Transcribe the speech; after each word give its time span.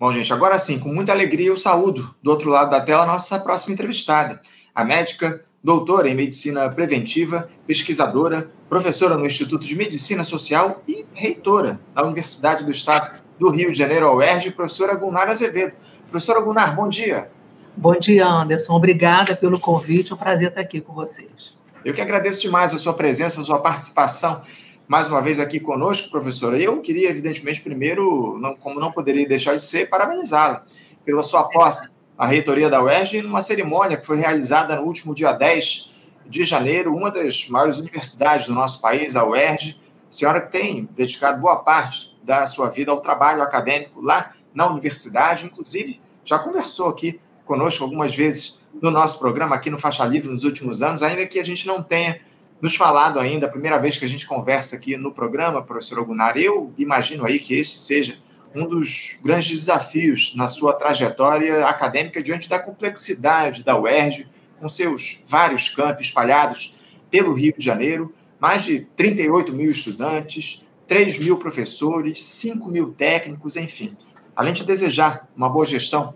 Bom, 0.00 0.12
gente, 0.12 0.32
agora 0.32 0.56
sim, 0.60 0.78
com 0.78 0.90
muita 0.90 1.10
alegria, 1.10 1.48
eu 1.48 1.56
saúdo 1.56 2.14
do 2.22 2.30
outro 2.30 2.48
lado 2.50 2.70
da 2.70 2.80
tela 2.80 3.02
a 3.02 3.06
nossa 3.06 3.40
próxima 3.40 3.74
entrevistada, 3.74 4.40
a 4.72 4.84
médica, 4.84 5.44
doutora 5.62 6.08
em 6.08 6.14
medicina 6.14 6.70
preventiva, 6.70 7.48
pesquisadora, 7.66 8.48
professora 8.68 9.16
no 9.16 9.26
Instituto 9.26 9.66
de 9.66 9.74
Medicina 9.74 10.22
Social 10.22 10.84
e 10.86 11.04
reitora 11.12 11.80
da 11.92 12.04
Universidade 12.04 12.64
do 12.64 12.70
Estado 12.70 13.20
do 13.40 13.50
Rio 13.50 13.72
de 13.72 13.78
Janeiro, 13.78 14.06
a 14.06 14.14
UERJ, 14.14 14.52
professora 14.52 14.94
Gunnar 14.94 15.28
Azevedo. 15.28 15.74
Professora 16.08 16.40
Gunnar, 16.42 16.76
bom 16.76 16.88
dia. 16.88 17.28
Bom 17.76 17.98
dia, 17.98 18.24
Anderson. 18.24 18.74
Obrigada 18.74 19.34
pelo 19.34 19.58
convite. 19.58 20.12
É 20.12 20.14
um 20.14 20.18
prazer 20.18 20.50
estar 20.50 20.60
aqui 20.60 20.80
com 20.80 20.94
vocês. 20.94 21.56
Eu 21.84 21.92
que 21.92 22.00
agradeço 22.00 22.42
demais 22.42 22.72
a 22.72 22.78
sua 22.78 22.92
presença, 22.92 23.40
a 23.40 23.44
sua 23.44 23.58
participação 23.58 24.42
mais 24.88 25.06
uma 25.06 25.20
vez 25.20 25.38
aqui 25.38 25.60
conosco, 25.60 26.10
professora. 26.10 26.58
Eu 26.58 26.80
queria, 26.80 27.10
evidentemente, 27.10 27.60
primeiro, 27.60 28.38
não, 28.38 28.56
como 28.56 28.80
não 28.80 28.90
poderia 28.90 29.28
deixar 29.28 29.54
de 29.54 29.62
ser, 29.62 29.90
parabenizá-la 29.90 30.64
pela 31.04 31.22
sua 31.22 31.44
posse 31.44 31.86
à 32.16 32.26
reitoria 32.26 32.70
da 32.70 32.82
UERJ 32.82 33.20
numa 33.20 33.42
cerimônia 33.42 33.98
que 33.98 34.06
foi 34.06 34.16
realizada 34.16 34.74
no 34.76 34.82
último 34.86 35.14
dia 35.14 35.32
10 35.32 35.94
de 36.26 36.42
janeiro, 36.42 36.96
uma 36.96 37.10
das 37.10 37.50
maiores 37.50 37.78
universidades 37.78 38.46
do 38.46 38.54
nosso 38.54 38.80
país, 38.80 39.14
a 39.14 39.24
UERJ. 39.26 39.78
Senhora 40.10 40.40
que 40.40 40.50
tem 40.50 40.88
dedicado 40.96 41.38
boa 41.38 41.56
parte 41.56 42.18
da 42.22 42.46
sua 42.46 42.70
vida 42.70 42.90
ao 42.90 43.02
trabalho 43.02 43.42
acadêmico 43.42 44.00
lá 44.00 44.32
na 44.54 44.66
universidade, 44.66 45.44
inclusive 45.44 46.00
já 46.24 46.38
conversou 46.38 46.88
aqui 46.88 47.20
conosco 47.44 47.84
algumas 47.84 48.16
vezes 48.16 48.58
no 48.80 48.90
nosso 48.90 49.18
programa 49.18 49.54
aqui 49.54 49.68
no 49.68 49.78
Faixa 49.78 50.04
Livre 50.06 50.32
nos 50.32 50.44
últimos 50.44 50.82
anos, 50.82 51.02
ainda 51.02 51.26
que 51.26 51.38
a 51.38 51.44
gente 51.44 51.66
não 51.66 51.82
tenha 51.82 52.20
nos 52.60 52.74
falado 52.74 53.20
ainda, 53.20 53.46
a 53.46 53.50
primeira 53.50 53.78
vez 53.78 53.96
que 53.96 54.04
a 54.04 54.08
gente 54.08 54.26
conversa 54.26 54.76
aqui 54.76 54.96
no 54.96 55.12
programa, 55.12 55.62
professor 55.62 56.00
Ogunar, 56.00 56.36
eu 56.36 56.72
imagino 56.76 57.24
aí 57.24 57.38
que 57.38 57.54
este 57.54 57.78
seja 57.78 58.18
um 58.54 58.66
dos 58.66 59.18
grandes 59.22 59.50
desafios 59.50 60.34
na 60.34 60.48
sua 60.48 60.72
trajetória 60.72 61.66
acadêmica 61.66 62.22
diante 62.22 62.48
da 62.48 62.58
complexidade 62.58 63.62
da 63.62 63.80
UERJ, 63.80 64.26
com 64.58 64.68
seus 64.68 65.22
vários 65.28 65.68
campos 65.68 66.06
espalhados 66.06 66.78
pelo 67.10 67.32
Rio 67.32 67.54
de 67.56 67.64
Janeiro, 67.64 68.12
mais 68.40 68.64
de 68.64 68.80
38 68.96 69.52
mil 69.52 69.70
estudantes, 69.70 70.66
3 70.88 71.18
mil 71.18 71.36
professores, 71.38 72.22
5 72.22 72.68
mil 72.68 72.92
técnicos, 72.92 73.56
enfim. 73.56 73.96
Além 74.34 74.52
de 74.52 74.64
desejar 74.64 75.28
uma 75.36 75.48
boa 75.48 75.64
gestão 75.66 76.14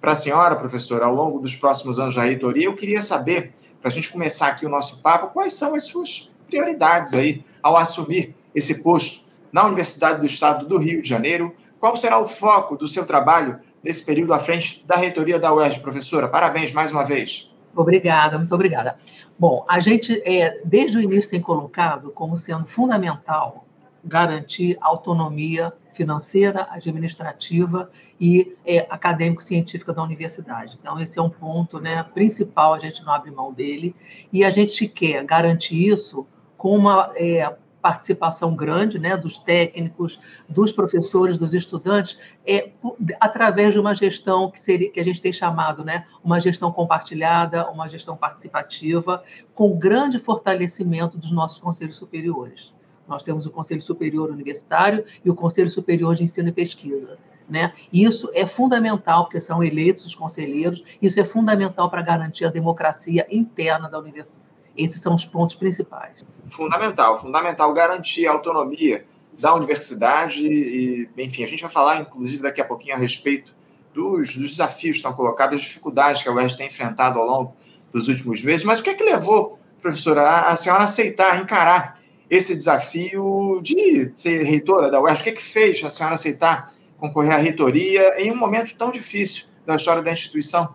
para 0.00 0.12
a 0.12 0.16
senhora, 0.16 0.56
professora, 0.56 1.06
ao 1.06 1.14
longo 1.14 1.40
dos 1.40 1.54
próximos 1.54 1.98
anos 1.98 2.14
da 2.14 2.22
reitoria, 2.22 2.66
eu 2.66 2.76
queria 2.76 3.02
saber 3.02 3.52
para 3.80 3.88
a 3.88 3.92
gente 3.92 4.10
começar 4.10 4.48
aqui 4.48 4.66
o 4.66 4.68
nosso 4.68 5.00
papo, 5.02 5.28
quais 5.28 5.54
são 5.54 5.74
as 5.74 5.84
suas 5.84 6.30
prioridades 6.46 7.14
aí 7.14 7.44
ao 7.62 7.76
assumir 7.76 8.34
esse 8.54 8.82
posto 8.82 9.30
na 9.52 9.64
Universidade 9.64 10.20
do 10.20 10.26
Estado 10.26 10.66
do 10.66 10.78
Rio 10.78 11.02
de 11.02 11.08
Janeiro? 11.08 11.54
Qual 11.78 11.96
será 11.96 12.18
o 12.18 12.26
foco 12.26 12.76
do 12.76 12.86
seu 12.86 13.06
trabalho 13.06 13.58
nesse 13.82 14.04
período 14.04 14.34
à 14.34 14.38
frente 14.38 14.84
da 14.86 14.96
reitoria 14.96 15.38
da 15.38 15.52
UERJ, 15.54 15.80
professora? 15.80 16.28
Parabéns 16.28 16.72
mais 16.72 16.92
uma 16.92 17.04
vez. 17.04 17.54
Obrigada, 17.74 18.36
muito 18.36 18.54
obrigada. 18.54 18.96
Bom, 19.38 19.64
a 19.66 19.80
gente, 19.80 20.20
é, 20.26 20.60
desde 20.64 20.98
o 20.98 21.00
início, 21.00 21.30
tem 21.30 21.40
colocado 21.40 22.10
como 22.10 22.36
sendo 22.36 22.66
fundamental 22.66 23.64
garantir 24.04 24.76
autonomia 24.80 25.72
financeira, 25.92 26.66
administrativa 26.70 27.90
e 28.20 28.56
é, 28.64 28.86
acadêmico-científica 28.90 29.92
da 29.92 30.02
universidade. 30.02 30.78
Então, 30.80 31.00
esse 31.00 31.18
é 31.18 31.22
um 31.22 31.30
ponto 31.30 31.78
né, 31.78 32.02
principal, 32.14 32.74
a 32.74 32.78
gente 32.78 33.04
não 33.04 33.12
abre 33.12 33.30
mão 33.30 33.52
dele, 33.52 33.94
e 34.32 34.44
a 34.44 34.50
gente 34.50 34.86
quer 34.86 35.24
garantir 35.24 35.88
isso 35.88 36.26
com 36.56 36.76
uma 36.76 37.12
é, 37.16 37.56
participação 37.80 38.54
grande 38.54 38.98
né, 38.98 39.16
dos 39.16 39.38
técnicos, 39.38 40.20
dos 40.48 40.72
professores, 40.72 41.36
dos 41.36 41.54
estudantes, 41.54 42.18
é, 42.46 42.70
através 43.18 43.72
de 43.72 43.80
uma 43.80 43.94
gestão 43.94 44.50
que, 44.50 44.60
seria, 44.60 44.90
que 44.90 45.00
a 45.00 45.04
gente 45.04 45.20
tem 45.20 45.32
chamado 45.32 45.84
né, 45.84 46.06
uma 46.22 46.40
gestão 46.40 46.70
compartilhada, 46.70 47.70
uma 47.70 47.88
gestão 47.88 48.16
participativa, 48.16 49.22
com 49.54 49.76
grande 49.78 50.18
fortalecimento 50.18 51.16
dos 51.16 51.30
nossos 51.30 51.58
conselhos 51.58 51.96
superiores. 51.96 52.72
Nós 53.10 53.24
temos 53.24 53.44
o 53.44 53.50
Conselho 53.50 53.82
Superior 53.82 54.30
Universitário 54.30 55.04
e 55.24 55.28
o 55.28 55.34
Conselho 55.34 55.68
Superior 55.68 56.14
de 56.14 56.22
Ensino 56.22 56.48
e 56.48 56.52
Pesquisa. 56.52 57.18
Né? 57.48 57.72
Isso 57.92 58.30
é 58.32 58.46
fundamental, 58.46 59.24
porque 59.24 59.40
são 59.40 59.64
eleitos 59.64 60.06
os 60.06 60.14
conselheiros, 60.14 60.84
isso 61.02 61.18
é 61.18 61.24
fundamental 61.24 61.90
para 61.90 62.00
garantir 62.00 62.44
a 62.44 62.50
democracia 62.50 63.26
interna 63.28 63.90
da 63.90 63.98
universidade. 63.98 64.48
Esses 64.76 65.02
são 65.02 65.16
os 65.16 65.24
pontos 65.24 65.56
principais. 65.56 66.24
Fundamental, 66.46 67.20
fundamental 67.20 67.74
garantir 67.74 68.28
a 68.28 68.32
autonomia 68.32 69.04
da 69.36 69.52
universidade 69.54 70.46
e, 70.46 71.10
enfim, 71.18 71.42
a 71.42 71.48
gente 71.48 71.62
vai 71.62 71.70
falar, 71.70 72.00
inclusive, 72.00 72.44
daqui 72.44 72.60
a 72.60 72.64
pouquinho 72.64 72.94
a 72.94 72.98
respeito 72.98 73.52
dos, 73.92 74.36
dos 74.36 74.52
desafios 74.52 74.92
que 74.92 74.98
estão 74.98 75.12
colocados, 75.12 75.56
as 75.56 75.62
dificuldades 75.62 76.22
que 76.22 76.28
a 76.28 76.32
UERJ 76.32 76.56
tem 76.56 76.68
enfrentado 76.68 77.18
ao 77.18 77.26
longo 77.26 77.56
dos 77.92 78.06
últimos 78.06 78.44
meses, 78.44 78.64
mas 78.64 78.78
o 78.78 78.84
que 78.84 78.90
é 78.90 78.94
que 78.94 79.02
levou, 79.02 79.58
professora, 79.82 80.22
a, 80.22 80.52
a 80.52 80.56
senhora 80.56 80.84
aceitar, 80.84 81.40
encarar 81.40 81.94
esse 82.30 82.56
desafio 82.56 83.60
de 83.60 84.12
ser 84.14 84.44
reitora 84.44 84.90
da 84.90 85.02
UERJ? 85.02 85.20
O 85.20 85.24
que, 85.24 85.30
é 85.30 85.32
que 85.32 85.42
fez 85.42 85.82
a 85.84 85.90
senhora 85.90 86.14
aceitar 86.14 86.72
concorrer 86.96 87.32
à 87.32 87.36
reitoria 87.36 88.22
em 88.22 88.30
um 88.30 88.36
momento 88.36 88.74
tão 88.76 88.92
difícil 88.92 89.46
da 89.66 89.74
história 89.74 90.02
da 90.02 90.12
instituição? 90.12 90.74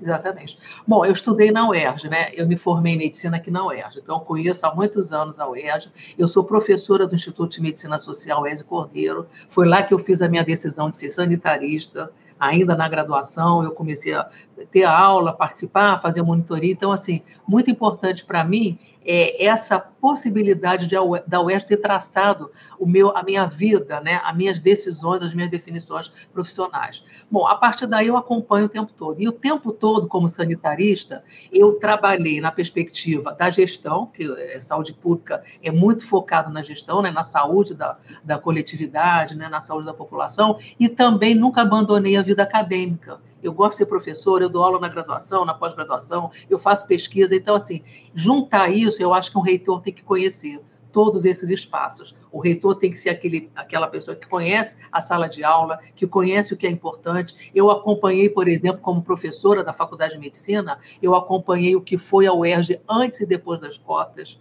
Exatamente. 0.00 0.58
Bom, 0.86 1.04
eu 1.04 1.12
estudei 1.12 1.50
na 1.50 1.68
UERJ, 1.68 2.08
né? 2.08 2.30
Eu 2.34 2.46
me 2.46 2.56
formei 2.56 2.94
em 2.94 2.98
medicina 2.98 3.36
aqui 3.36 3.50
na 3.50 3.64
UERJ, 3.66 4.00
então 4.02 4.20
conheço 4.20 4.66
há 4.66 4.74
muitos 4.74 5.12
anos 5.12 5.38
a 5.38 5.48
UERJ. 5.48 5.90
Eu 6.18 6.26
sou 6.26 6.44
professora 6.44 7.06
do 7.06 7.14
Instituto 7.14 7.52
de 7.52 7.60
Medicina 7.60 7.98
Social 7.98 8.46
Ezio 8.46 8.66
Cordeiro. 8.66 9.26
Foi 9.48 9.66
lá 9.66 9.82
que 9.82 9.92
eu 9.92 9.98
fiz 9.98 10.22
a 10.22 10.28
minha 10.28 10.44
decisão 10.44 10.88
de 10.88 10.96
ser 10.96 11.10
sanitarista. 11.10 12.10
Ainda 12.40 12.74
na 12.74 12.88
graduação, 12.88 13.62
eu 13.62 13.70
comecei 13.70 14.14
a 14.14 14.28
ter 14.70 14.82
aula, 14.82 15.32
participar, 15.32 16.00
fazer 16.00 16.22
monitoria. 16.22 16.72
Então, 16.72 16.90
assim, 16.90 17.22
muito 17.46 17.70
importante 17.70 18.24
para 18.24 18.42
mim 18.44 18.78
é, 19.04 19.44
essa 19.44 19.78
possibilidade 19.78 20.86
de, 20.86 20.96
da 21.26 21.40
UERJ 21.40 21.66
ter 21.66 21.76
traçado 21.76 22.50
o 22.78 22.86
meu, 22.86 23.16
a 23.16 23.22
minha 23.22 23.46
vida, 23.46 24.00
né, 24.00 24.20
as 24.24 24.36
minhas 24.36 24.60
decisões, 24.60 25.22
as 25.22 25.34
minhas 25.34 25.50
definições 25.50 26.12
profissionais. 26.32 27.04
Bom, 27.30 27.46
a 27.46 27.54
partir 27.54 27.86
daí 27.86 28.08
eu 28.08 28.16
acompanho 28.16 28.66
o 28.66 28.68
tempo 28.68 28.92
todo. 28.92 29.20
E 29.20 29.28
o 29.28 29.32
tempo 29.32 29.72
todo, 29.72 30.08
como 30.08 30.28
sanitarista, 30.28 31.24
eu 31.52 31.74
trabalhei 31.74 32.40
na 32.40 32.50
perspectiva 32.50 33.32
da 33.32 33.50
gestão, 33.50 34.06
que 34.06 34.24
é, 34.24 34.58
saúde 34.60 34.92
pública 34.92 35.42
é 35.62 35.70
muito 35.70 36.06
focado 36.06 36.50
na 36.50 36.62
gestão, 36.62 37.02
né, 37.02 37.10
na 37.10 37.22
saúde 37.22 37.74
da, 37.74 37.98
da 38.24 38.38
coletividade, 38.38 39.36
né, 39.36 39.48
na 39.48 39.60
saúde 39.60 39.86
da 39.86 39.94
população, 39.94 40.58
e 40.78 40.88
também 40.88 41.34
nunca 41.34 41.62
abandonei 41.62 42.16
a 42.16 42.22
vida 42.22 42.42
acadêmica 42.42 43.20
eu 43.42 43.52
gosto 43.52 43.72
de 43.72 43.76
ser 43.78 43.86
professor, 43.86 44.40
eu 44.40 44.48
dou 44.48 44.62
aula 44.62 44.78
na 44.78 44.88
graduação, 44.88 45.44
na 45.44 45.54
pós-graduação, 45.54 46.30
eu 46.48 46.58
faço 46.58 46.86
pesquisa. 46.86 47.34
Então, 47.34 47.56
assim, 47.56 47.82
juntar 48.14 48.70
isso, 48.70 49.02
eu 49.02 49.12
acho 49.12 49.30
que 49.30 49.38
um 49.38 49.42
reitor 49.42 49.80
tem 49.80 49.92
que 49.92 50.02
conhecer 50.02 50.60
todos 50.92 51.24
esses 51.24 51.50
espaços. 51.50 52.14
O 52.30 52.38
reitor 52.38 52.76
tem 52.76 52.90
que 52.90 52.98
ser 52.98 53.08
aquele, 53.08 53.50
aquela 53.56 53.88
pessoa 53.88 54.14
que 54.14 54.28
conhece 54.28 54.76
a 54.92 55.00
sala 55.00 55.28
de 55.28 55.42
aula, 55.42 55.78
que 55.96 56.06
conhece 56.06 56.52
o 56.52 56.56
que 56.56 56.66
é 56.66 56.70
importante. 56.70 57.50
Eu 57.54 57.70
acompanhei, 57.70 58.28
por 58.28 58.46
exemplo, 58.46 58.80
como 58.82 59.02
professora 59.02 59.64
da 59.64 59.72
Faculdade 59.72 60.14
de 60.14 60.20
Medicina, 60.20 60.78
eu 61.02 61.14
acompanhei 61.14 61.74
o 61.74 61.80
que 61.80 61.96
foi 61.96 62.26
a 62.26 62.32
UERJ 62.32 62.80
antes 62.88 63.20
e 63.20 63.26
depois 63.26 63.58
das 63.58 63.78
cotas 63.78 64.38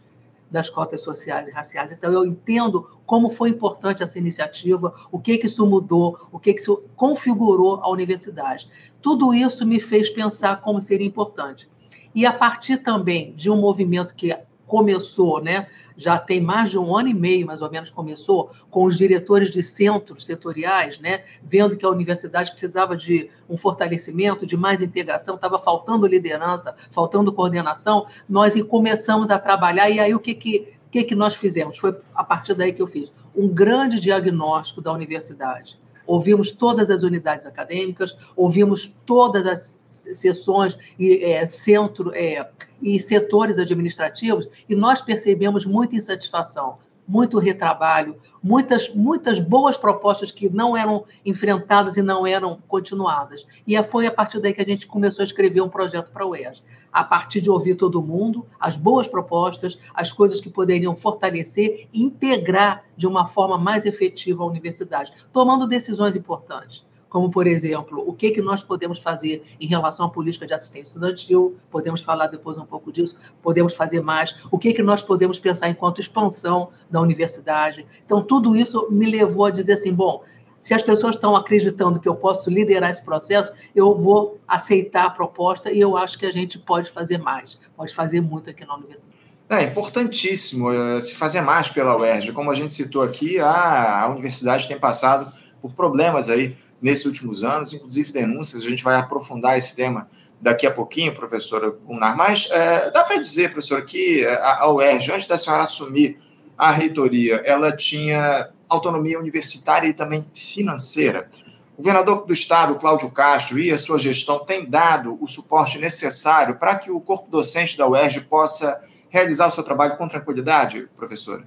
das 0.52 0.70
cotas 0.70 1.00
sociais 1.00 1.48
e 1.48 1.52
raciais. 1.52 1.94
Então, 1.94 2.12
eu 2.12 2.26
entendo 2.26 2.86
como 3.06 3.30
foi 3.30 3.50
importante 3.50 4.04
essa 4.04 4.20
iniciativa, 4.20 4.94
o 5.10 5.18
que, 5.18 5.38
que 5.38 5.46
isso 5.46 5.66
mudou, 5.66 6.28
o 6.30 6.38
que, 6.38 6.54
que 6.54 6.60
isso 6.60 6.84
configurou 6.96 7.80
a 7.82 7.90
universidade. 7.90 8.70
Tudo 9.02 9.34
isso 9.34 9.66
me 9.66 9.80
fez 9.80 10.10
pensar 10.10 10.62
como 10.62 10.82
seria 10.82 11.08
importante. 11.08 11.70
E 12.14 12.26
a 12.26 12.34
partir 12.34 12.78
também 12.78 13.34
de 13.34 13.50
um 13.50 13.58
movimento 13.58 14.14
que 14.14 14.36
começou, 14.72 15.44
né? 15.44 15.68
Já 15.98 16.18
tem 16.18 16.40
mais 16.40 16.70
de 16.70 16.78
um 16.78 16.96
ano 16.96 17.10
e 17.10 17.14
meio, 17.14 17.46
mais 17.46 17.62
ou 17.62 17.70
menos, 17.70 17.90
começou 17.90 18.52
com 18.70 18.86
os 18.86 18.98
diretores 18.98 19.50
de 19.50 19.62
centros 19.62 20.26
setoriais, 20.26 20.98
né? 20.98 21.26
Vendo 21.44 21.76
que 21.76 21.86
a 21.86 21.90
universidade 21.90 22.52
precisava 22.52 22.96
de 22.96 23.30
um 23.50 23.58
fortalecimento, 23.58 24.46
de 24.46 24.56
mais 24.56 24.82
integração, 24.82 25.36
estava 25.36 25.58
faltando 25.58 26.08
liderança, 26.08 26.74
faltando 26.90 27.34
coordenação. 27.34 28.08
Nós 28.30 28.60
começamos 28.64 29.30
a 29.30 29.38
trabalhar 29.38 29.90
e 29.90 30.00
aí 30.00 30.16
o 30.16 30.20
que 30.20 30.34
que 30.34 30.74
que, 30.92 31.06
que 31.06 31.16
nós 31.16 31.34
fizemos? 31.34 31.78
Foi 31.78 31.98
a 32.14 32.22
partir 32.22 32.54
daí 32.54 32.74
que 32.74 32.82
eu 32.82 32.88
fiz 32.88 33.14
um 33.34 33.48
grande 33.48 33.98
diagnóstico 33.98 34.82
da 34.82 34.92
universidade 34.92 35.81
ouvimos 36.12 36.52
todas 36.52 36.92
as 36.92 37.04
unidades 37.04 37.46
acadêmicas, 37.46 38.18
ouvimos 38.36 38.94
todas 39.06 39.48
as 39.48 39.82
sessões 39.86 40.78
e 41.00 41.24
é, 41.24 41.48
centro 41.48 42.12
é, 42.14 42.50
e 42.82 43.00
setores 43.00 43.58
administrativos 43.58 44.50
e 44.68 44.76
nós 44.76 45.02
percebemos 45.02 45.66
muita 45.66 45.96
insatisfação, 45.96 46.80
muito 47.12 47.40
retrabalho, 47.40 48.16
muitas 48.42 48.88
muitas 48.88 49.38
boas 49.38 49.76
propostas 49.76 50.32
que 50.32 50.50
não 50.50 50.78
eram 50.78 51.04
enfrentadas 51.26 51.98
e 51.98 52.02
não 52.02 52.26
eram 52.26 52.58
continuadas. 52.70 53.46
E 53.68 53.82
foi 53.84 54.08
a 54.08 54.12
partir 54.12 54.40
daí 54.40 54.54
que 54.54 54.62
a 54.62 54.66
gente 54.66 54.88
começou 54.88 55.22
a 55.22 55.26
escrever 55.26 55.60
um 55.60 55.68
projeto 55.68 56.10
para 56.10 56.26
o 56.26 56.30
UES 56.30 56.64
a 56.90 57.04
partir 57.04 57.42
de 57.42 57.50
ouvir 57.50 57.76
todo 57.76 58.02
mundo, 58.02 58.46
as 58.58 58.78
boas 58.78 59.10
propostas, 59.10 59.78
as 59.94 60.12
coisas 60.12 60.40
que 60.40 60.50
poderiam 60.50 60.96
fortalecer 60.96 61.88
e 61.94 62.04
integrar 62.04 62.84
de 62.96 63.08
uma 63.08 63.28
forma 63.28 63.58
mais 63.58 63.86
efetiva 63.86 64.44
a 64.44 64.48
universidade, 64.48 65.12
tomando 65.34 65.68
decisões 65.68 66.16
importantes. 66.16 66.86
Como, 67.12 67.30
por 67.30 67.46
exemplo, 67.46 68.02
o 68.08 68.14
que, 68.14 68.32
que 68.32 68.42
nós 68.42 68.64
podemos 68.64 68.98
fazer 68.98 69.44
em 69.60 69.68
relação 69.68 70.06
à 70.06 70.10
política 70.10 70.48
de 70.48 70.54
assistência 70.54 70.92
estudantil, 70.92 71.58
podemos 71.70 72.00
falar 72.00 72.28
depois 72.28 72.58
um 72.58 72.66
pouco 72.66 72.90
disso, 72.90 73.18
podemos 73.44 73.76
fazer 73.76 74.00
mais, 74.00 74.34
o 74.50 74.58
que, 74.58 74.72
que 74.72 74.82
nós 74.82 75.02
podemos 75.02 75.38
pensar 75.38 75.68
enquanto 75.68 76.00
expansão 76.00 76.70
da 76.90 77.02
universidade. 77.02 77.86
Então, 78.06 78.22
tudo 78.22 78.56
isso 78.56 78.88
me 78.90 79.12
levou 79.12 79.44
a 79.44 79.52
dizer 79.52 79.74
assim, 79.74 79.94
bom, 79.94 80.24
se 80.62 80.74
as 80.74 80.82
pessoas 80.82 81.16
estão 81.16 81.36
acreditando 81.36 82.00
que 82.00 82.08
eu 82.08 82.16
posso 82.16 82.50
liderar 82.50 82.90
esse 82.90 83.04
processo, 83.04 83.52
eu 83.76 83.94
vou 83.94 84.40
aceitar 84.48 85.08
a 85.08 85.10
proposta 85.10 85.70
e 85.70 85.82
eu 85.82 85.98
acho 85.98 86.18
que 86.18 86.26
a 86.26 86.32
gente 86.32 86.58
pode 86.60 86.92
fazer 86.92 87.18
mais, 87.18 87.60
pode 87.76 87.94
fazer 87.94 88.22
muito 88.22 88.50
aqui 88.50 88.64
na 88.64 88.76
universidade. 88.76 89.18
É 89.50 89.64
importantíssimo 89.64 90.72
eh, 90.72 91.02
se 91.02 91.14
fazer 91.14 91.42
mais 91.42 91.68
pela 91.68 91.98
UERJ. 91.98 92.32
Como 92.32 92.50
a 92.50 92.56
gente 92.56 92.72
citou 92.74 93.02
aqui, 93.02 93.38
a, 93.38 94.04
a 94.04 94.10
universidade 94.10 94.66
tem 94.66 94.80
passado 94.80 95.30
por 95.62 95.74
problemas 95.74 96.30
aí 96.30 96.56
nesses 96.82 97.06
últimos 97.06 97.44
anos, 97.44 97.74
inclusive 97.74 98.12
denúncias. 98.12 98.64
A 98.64 98.70
gente 98.70 98.84
vai 98.84 98.96
aprofundar 98.96 99.58
esse 99.58 99.76
tema 99.76 100.10
daqui 100.42 100.66
a 100.66 100.72
pouquinho, 100.72 101.14
professora 101.14 101.70
Gunnar. 101.70 102.18
Mas 102.18 102.50
é, 102.52 102.90
dá 102.92 103.04
para 103.04 103.18
dizer, 103.18 103.52
professora, 103.52 103.82
que 103.84 104.26
a, 104.26 104.62
a 104.62 104.74
UERJ, 104.74 105.12
antes 105.14 105.28
da 105.28 105.38
senhora 105.38 105.64
assumir 105.64 106.20
a 106.58 106.72
reitoria, 106.72 107.36
ela 107.46 107.72
tinha 107.72 108.50
autonomia 108.68 109.20
universitária 109.20 109.88
e 109.88 109.94
também 109.94 110.26
financeira. 110.34 111.30
O 111.78 111.82
governador 111.82 112.26
do 112.26 112.34
estado, 112.34 112.76
Cláudio 112.76 113.10
Castro, 113.12 113.60
e 113.60 113.72
a 113.72 113.78
sua 113.78 114.00
gestão 114.00 114.46
têm 114.46 114.70
dado 114.70 115.18
o 115.22 115.28
suporte 115.28 115.78
necessário 115.80 116.58
para 116.58 116.76
que 116.76 116.92
o 116.92 117.00
corpo 117.00 117.30
docente 117.30 117.78
da 117.78 117.88
UERJ 117.88 118.22
possa 118.22 118.82
realizar 119.10 119.48
o 119.48 119.52
seu 119.52 119.64
trabalho 119.64 119.98
com 119.98 120.08
tranquilidade, 120.08 120.88
professora? 120.96 121.46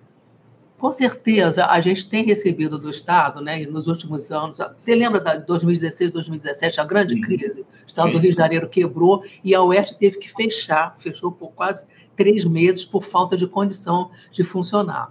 Com 0.85 0.93
certeza, 0.93 1.65
a 1.65 1.81
gente 1.81 2.07
tem 2.07 2.27
recebido 2.27 2.79
do 2.79 2.91
Estado, 2.91 3.41
né, 3.41 3.65
nos 3.65 3.87
últimos 3.87 4.31
anos. 4.31 4.59
Você 4.77 4.95
lembra 4.95 5.19
da 5.19 5.37
2016, 5.37 6.13
2017, 6.13 6.79
a 6.79 6.85
grande 6.85 7.15
Sim. 7.15 7.23
crise? 7.23 7.63
O 7.63 7.67
Estado 7.87 8.09
Sim. 8.09 8.13
do 8.13 8.19
Rio 8.19 8.31
de 8.33 8.37
Janeiro 8.37 8.69
quebrou 8.69 9.25
e 9.43 9.55
a 9.55 9.63
Oeste 9.63 9.97
teve 9.97 10.19
que 10.19 10.31
fechar, 10.31 10.95
fechou 10.99 11.33
por 11.33 11.53
quase 11.53 11.87
três 12.15 12.45
meses 12.45 12.85
por 12.85 13.03
falta 13.03 13.35
de 13.35 13.47
condição 13.47 14.11
de 14.31 14.45
funcionar, 14.45 15.11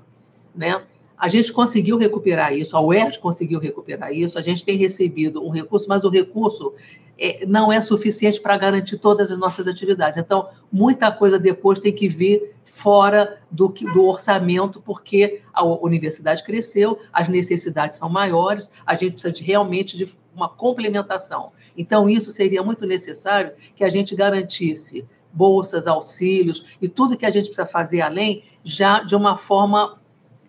né? 0.54 0.80
A 1.24 1.30
gente 1.30 1.54
conseguiu 1.54 1.98
recuperar 1.98 2.52
isso, 2.54 2.76
a 2.76 2.82
UERJ 2.82 3.18
conseguiu 3.20 3.58
recuperar 3.58 4.12
isso, 4.12 4.38
a 4.38 4.42
gente 4.42 4.66
tem 4.66 4.76
recebido 4.76 5.42
um 5.42 5.50
recurso, 5.50 5.88
mas 5.88 6.04
o 6.04 6.10
recurso 6.10 6.74
é, 7.18 7.46
não 7.46 7.72
é 7.72 7.80
suficiente 7.80 8.42
para 8.42 8.58
garantir 8.58 8.98
todas 8.98 9.32
as 9.32 9.40
nossas 9.40 9.66
atividades. 9.66 10.18
Então, 10.18 10.50
muita 10.70 11.10
coisa 11.14 11.40
depois 11.40 11.80
tem 11.80 11.96
que 11.96 12.10
vir 12.10 12.54
fora 12.66 13.38
do, 13.50 13.70
do 13.70 14.04
orçamento, 14.04 14.82
porque 14.82 15.40
a 15.54 15.64
universidade 15.64 16.44
cresceu, 16.44 17.00
as 17.14 17.30
necessidades 17.30 17.98
são 17.98 18.10
maiores, 18.10 18.70
a 18.86 18.94
gente 18.94 19.14
precisa 19.14 19.32
de, 19.32 19.44
realmente 19.44 19.96
de 19.96 20.14
uma 20.36 20.50
complementação. 20.50 21.54
Então, 21.78 22.10
isso 22.10 22.34
seria 22.34 22.62
muito 22.62 22.86
necessário 22.86 23.54
que 23.78 23.86
a 23.86 23.90
gente 23.90 24.14
garantisse 24.14 25.06
bolsas, 25.32 25.88
auxílios 25.88 26.66
e 26.82 26.90
tudo 26.90 27.16
que 27.16 27.26
a 27.26 27.32
gente 27.32 27.46
precisa 27.46 27.66
fazer 27.66 28.02
além, 28.02 28.44
já 28.62 29.00
de 29.04 29.16
uma 29.16 29.38
forma 29.38 30.03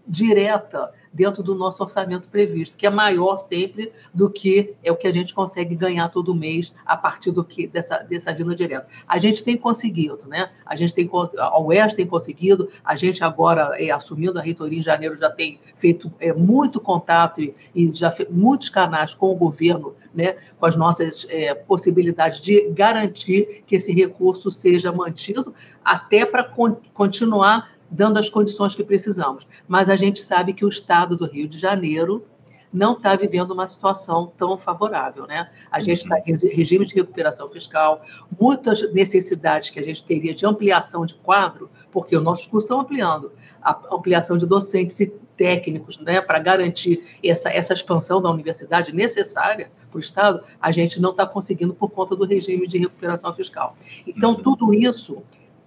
direta 0.06 0.92
dentro 1.14 1.44
do 1.44 1.54
nosso 1.54 1.80
orçamento 1.82 2.28
previsto, 2.28 2.76
que 2.76 2.86
é 2.86 2.90
maior 2.90 3.38
sempre 3.38 3.92
do 4.12 4.28
que 4.28 4.74
é 4.82 4.90
o 4.90 4.96
que 4.96 5.06
a 5.06 5.12
gente 5.12 5.32
consegue 5.32 5.76
ganhar 5.76 6.08
todo 6.08 6.34
mês 6.34 6.72
a 6.84 6.96
partir 6.96 7.30
do 7.30 7.44
que 7.44 7.68
dessa, 7.68 7.98
dessa 7.98 8.34
vinda 8.34 8.54
direta. 8.54 8.88
A 9.06 9.18
gente 9.20 9.44
tem 9.44 9.56
conseguido, 9.56 10.26
né? 10.26 10.50
A 10.66 10.74
gente 10.74 10.92
tem 10.92 11.08
a 11.38 11.60
UES 11.60 11.94
tem 11.94 12.06
conseguido, 12.06 12.68
a 12.84 12.96
gente 12.96 13.22
agora 13.22 13.80
é, 13.80 13.90
assumindo 13.92 14.38
a 14.38 14.42
reitoria 14.42 14.80
em 14.80 14.82
janeiro 14.82 15.16
já 15.16 15.30
tem 15.30 15.60
feito 15.76 16.12
é, 16.18 16.32
muito 16.32 16.80
contato 16.80 17.40
e, 17.40 17.54
e 17.74 17.94
já 17.94 18.12
muitos 18.28 18.68
canais 18.68 19.14
com 19.14 19.30
o 19.30 19.36
governo, 19.36 19.94
né? 20.12 20.36
Com 20.58 20.66
as 20.66 20.74
nossas 20.74 21.26
é, 21.30 21.54
possibilidades 21.54 22.40
de 22.40 22.68
garantir 22.70 23.62
que 23.66 23.76
esse 23.76 23.92
recurso 23.92 24.50
seja 24.50 24.90
mantido 24.90 25.54
até 25.84 26.24
para 26.24 26.42
con 26.42 26.76
continuar 26.92 27.73
dando 27.94 28.18
as 28.18 28.28
condições 28.28 28.74
que 28.74 28.82
precisamos. 28.82 29.46
Mas 29.68 29.88
a 29.88 29.96
gente 29.96 30.20
sabe 30.20 30.52
que 30.52 30.64
o 30.64 30.68
Estado 30.68 31.16
do 31.16 31.26
Rio 31.26 31.48
de 31.48 31.58
Janeiro 31.58 32.24
não 32.72 32.94
está 32.94 33.14
vivendo 33.14 33.52
uma 33.52 33.68
situação 33.68 34.32
tão 34.36 34.58
favorável. 34.58 35.28
Né? 35.28 35.48
A 35.70 35.80
gente 35.80 35.98
está 35.98 36.18
em 36.26 36.36
regime 36.48 36.84
de 36.84 36.94
recuperação 36.94 37.48
fiscal, 37.48 37.98
muitas 38.38 38.92
necessidades 38.92 39.70
que 39.70 39.78
a 39.78 39.82
gente 39.82 40.02
teria 40.02 40.34
de 40.34 40.44
ampliação 40.44 41.06
de 41.06 41.14
quadro, 41.14 41.70
porque 41.92 42.16
os 42.16 42.24
nossos 42.24 42.46
cursos 42.46 42.64
estão 42.64 42.80
ampliando, 42.80 43.32
a 43.62 43.80
ampliação 43.92 44.36
de 44.36 44.44
docentes 44.44 44.98
e 44.98 45.06
técnicos 45.36 45.98
né, 45.98 46.20
para 46.20 46.38
garantir 46.40 47.02
essa, 47.22 47.48
essa 47.48 47.72
expansão 47.72 48.20
da 48.20 48.30
universidade 48.30 48.92
necessária 48.92 49.70
para 49.90 49.96
o 49.96 50.00
Estado, 50.00 50.42
a 50.60 50.72
gente 50.72 51.00
não 51.00 51.10
está 51.10 51.26
conseguindo 51.26 51.74
por 51.74 51.90
conta 51.90 52.16
do 52.16 52.24
regime 52.24 52.66
de 52.66 52.78
recuperação 52.78 53.32
fiscal. 53.32 53.76
Então, 54.06 54.32
uhum. 54.32 54.42
tudo 54.42 54.74
isso 54.74 55.22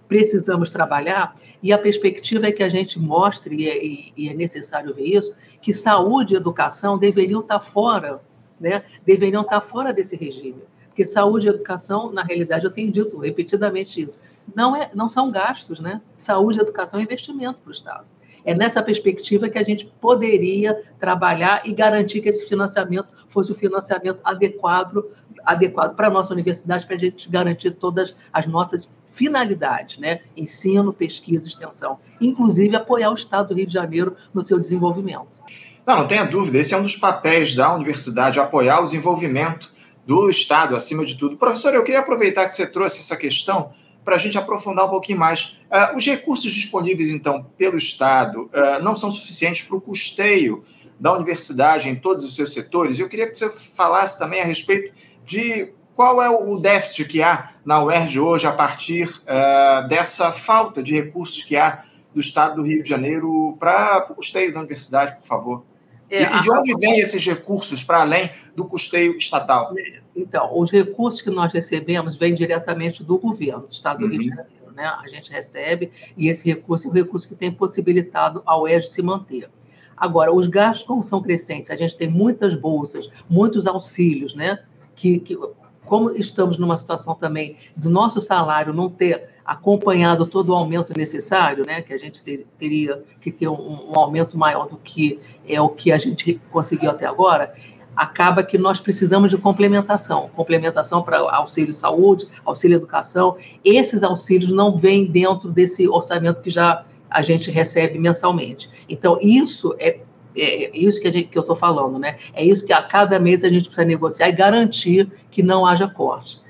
precisamos 0.08 0.70
trabalhar, 0.70 1.34
e 1.62 1.72
a 1.72 1.78
perspectiva 1.78 2.46
é 2.46 2.52
que 2.52 2.62
a 2.62 2.68
gente 2.68 2.98
mostre, 2.98 3.54
e 3.54 3.68
é, 3.68 4.12
e 4.16 4.28
é 4.28 4.34
necessário 4.34 4.94
ver 4.94 5.04
isso, 5.04 5.34
que 5.60 5.72
saúde 5.72 6.34
e 6.34 6.36
educação 6.36 6.96
deveriam 6.96 7.40
estar 7.40 7.60
fora, 7.60 8.20
né? 8.58 8.84
deveriam 9.04 9.42
estar 9.42 9.60
fora 9.60 9.92
desse 9.92 10.16
regime. 10.16 10.62
Porque 10.88 11.04
saúde 11.04 11.46
e 11.46 11.50
educação, 11.50 12.10
na 12.10 12.24
realidade, 12.24 12.64
eu 12.64 12.72
tenho 12.72 12.90
dito 12.90 13.18
repetidamente 13.18 14.00
isso, 14.00 14.18
não, 14.54 14.74
é, 14.74 14.90
não 14.94 15.08
são 15.08 15.30
gastos, 15.30 15.78
né? 15.78 16.00
Saúde 16.16 16.58
e 16.58 16.62
educação 16.62 16.98
é 16.98 17.02
investimento 17.02 17.60
para 17.60 17.68
o 17.68 17.72
Estado. 17.72 18.06
É 18.44 18.54
nessa 18.54 18.82
perspectiva 18.82 19.48
que 19.48 19.58
a 19.58 19.64
gente 19.64 19.86
poderia 20.00 20.82
trabalhar 20.98 21.62
e 21.66 21.72
garantir 21.72 22.20
que 22.20 22.28
esse 22.28 22.48
financiamento 22.48 23.08
fosse 23.28 23.52
o 23.52 23.54
financiamento 23.54 24.20
adequado, 24.24 25.04
adequado 25.48 25.96
para 25.96 26.08
a 26.08 26.10
nossa 26.10 26.32
universidade, 26.32 26.86
para 26.86 26.96
a 26.96 26.98
gente 26.98 27.28
garantir 27.28 27.70
todas 27.70 28.14
as 28.30 28.46
nossas 28.46 28.90
finalidades, 29.12 29.98
né? 29.98 30.20
Ensino, 30.36 30.92
pesquisa, 30.92 31.46
extensão. 31.46 31.98
Inclusive 32.20 32.76
apoiar 32.76 33.10
o 33.10 33.14
Estado 33.14 33.48
do 33.48 33.54
Rio 33.54 33.66
de 33.66 33.72
Janeiro 33.72 34.14
no 34.34 34.44
seu 34.44 34.60
desenvolvimento. 34.60 35.40
Não, 35.86 36.00
não 36.00 36.06
tenha 36.06 36.24
dúvida, 36.24 36.58
esse 36.58 36.74
é 36.74 36.76
um 36.76 36.82
dos 36.82 36.96
papéis 36.96 37.54
da 37.54 37.74
universidade, 37.74 38.38
apoiar 38.38 38.80
o 38.80 38.84
desenvolvimento 38.84 39.72
do 40.06 40.28
Estado, 40.28 40.76
acima 40.76 41.02
de 41.04 41.16
tudo. 41.16 41.38
Professor, 41.38 41.74
eu 41.74 41.82
queria 41.82 42.00
aproveitar 42.00 42.44
que 42.46 42.54
você 42.54 42.66
trouxe 42.66 42.98
essa 42.98 43.16
questão 43.16 43.70
para 44.04 44.16
a 44.16 44.18
gente 44.18 44.36
aprofundar 44.36 44.84
um 44.84 44.90
pouquinho 44.90 45.18
mais. 45.18 45.60
Uh, 45.70 45.96
os 45.96 46.04
recursos 46.04 46.52
disponíveis, 46.52 47.08
então, 47.08 47.46
pelo 47.56 47.78
Estado 47.78 48.42
uh, 48.44 48.82
não 48.82 48.94
são 48.94 49.10
suficientes 49.10 49.62
para 49.62 49.76
o 49.76 49.80
custeio 49.80 50.62
da 51.00 51.12
universidade 51.12 51.88
em 51.88 51.94
todos 51.94 52.24
os 52.24 52.34
seus 52.34 52.52
setores. 52.52 52.98
Eu 52.98 53.08
queria 53.08 53.26
que 53.26 53.34
você 53.34 53.48
falasse 53.48 54.18
também 54.18 54.40
a 54.40 54.44
respeito 54.44 54.92
de 55.28 55.74
qual 55.94 56.22
é 56.22 56.30
o 56.30 56.58
déficit 56.58 57.06
que 57.06 57.22
há 57.22 57.52
na 57.64 57.84
UERJ 57.84 58.18
hoje 58.18 58.46
a 58.46 58.52
partir 58.52 59.06
uh, 59.08 59.86
dessa 59.86 60.32
falta 60.32 60.82
de 60.82 60.94
recursos 60.94 61.44
que 61.44 61.56
há 61.56 61.84
do 62.14 62.20
Estado 62.20 62.56
do 62.56 62.62
Rio 62.62 62.82
de 62.82 62.88
Janeiro 62.88 63.54
para 63.60 64.06
o 64.08 64.14
custeio 64.14 64.52
da 64.54 64.60
universidade, 64.60 65.16
por 65.16 65.26
favor? 65.26 65.64
É, 66.10 66.22
e, 66.22 66.40
de 66.40 66.50
onde 66.50 66.74
vêm 66.80 66.98
esses 66.98 67.24
recursos 67.26 67.84
para 67.84 68.00
além 68.00 68.30
do 68.56 68.66
custeio 68.66 69.18
estatal? 69.18 69.74
Então, 70.16 70.58
os 70.58 70.70
recursos 70.70 71.20
que 71.20 71.28
nós 71.28 71.52
recebemos 71.52 72.14
vêm 72.14 72.34
diretamente 72.34 73.04
do 73.04 73.18
governo 73.18 73.66
do 73.66 73.72
Estado 73.72 73.98
do 73.98 74.06
uhum. 74.06 74.10
Rio 74.12 74.20
de 74.20 74.30
uhum. 74.30 74.36
Janeiro. 74.36 74.72
Né? 74.74 74.84
A 74.84 75.08
gente 75.08 75.30
recebe 75.30 75.90
e 76.16 76.28
esse 76.28 76.48
recurso 76.48 76.88
é 76.88 76.90
o 76.90 76.94
recurso 76.94 77.28
que 77.28 77.34
tem 77.34 77.52
possibilitado 77.52 78.42
a 78.46 78.58
UERJ 78.58 78.88
se 78.90 79.02
manter. 79.02 79.50
Agora, 79.94 80.32
os 80.32 80.46
gastos, 80.46 80.86
como 80.86 81.02
são 81.02 81.20
crescentes, 81.20 81.70
a 81.70 81.76
gente 81.76 81.96
tem 81.96 82.08
muitas 82.08 82.54
bolsas, 82.54 83.10
muitos 83.28 83.66
auxílios, 83.66 84.34
né? 84.34 84.60
Que, 84.98 85.20
que 85.20 85.38
como 85.86 86.10
estamos 86.10 86.58
numa 86.58 86.76
situação 86.76 87.14
também 87.14 87.56
do 87.76 87.88
nosso 87.88 88.20
salário 88.20 88.74
não 88.74 88.90
ter 88.90 89.28
acompanhado 89.44 90.26
todo 90.26 90.50
o 90.50 90.54
aumento 90.54 90.92
necessário, 90.96 91.64
né, 91.64 91.80
que 91.80 91.94
a 91.94 91.98
gente 91.98 92.20
teria 92.58 93.02
que 93.20 93.30
ter 93.30 93.48
um, 93.48 93.90
um 93.90 93.98
aumento 93.98 94.36
maior 94.36 94.68
do 94.68 94.76
que 94.76 95.20
é 95.46 95.60
o 95.60 95.68
que 95.68 95.92
a 95.92 95.98
gente 95.98 96.38
conseguiu 96.50 96.90
até 96.90 97.06
agora, 97.06 97.54
acaba 97.96 98.42
que 98.42 98.58
nós 98.58 98.80
precisamos 98.80 99.30
de 99.30 99.38
complementação, 99.38 100.30
complementação 100.36 101.02
para 101.02 101.18
auxílio 101.18 101.72
saúde, 101.72 102.28
auxílio 102.44 102.76
educação. 102.76 103.36
Esses 103.64 104.02
auxílios 104.02 104.52
não 104.52 104.76
vêm 104.76 105.06
dentro 105.06 105.50
desse 105.50 105.88
orçamento 105.88 106.42
que 106.42 106.50
já 106.50 106.84
a 107.08 107.22
gente 107.22 107.50
recebe 107.50 107.98
mensalmente. 107.98 108.68
Então, 108.88 109.18
isso 109.22 109.74
é 109.78 110.00
é, 110.36 110.64
é 110.64 110.76
isso 110.76 111.00
que, 111.00 111.10
gente, 111.10 111.28
que 111.28 111.38
eu 111.38 111.42
estou 111.42 111.56
falando, 111.56 111.98
né? 111.98 112.16
É 112.34 112.44
isso 112.44 112.66
que 112.66 112.72
a 112.72 112.82
cada 112.82 113.18
mês 113.18 113.44
a 113.44 113.48
gente 113.48 113.64
precisa 113.64 113.86
negociar 113.86 114.28
e 114.28 114.32
garantir 114.32 115.10
que 115.30 115.42
não 115.42 115.66
haja 115.66 115.88
corte. 115.88 116.40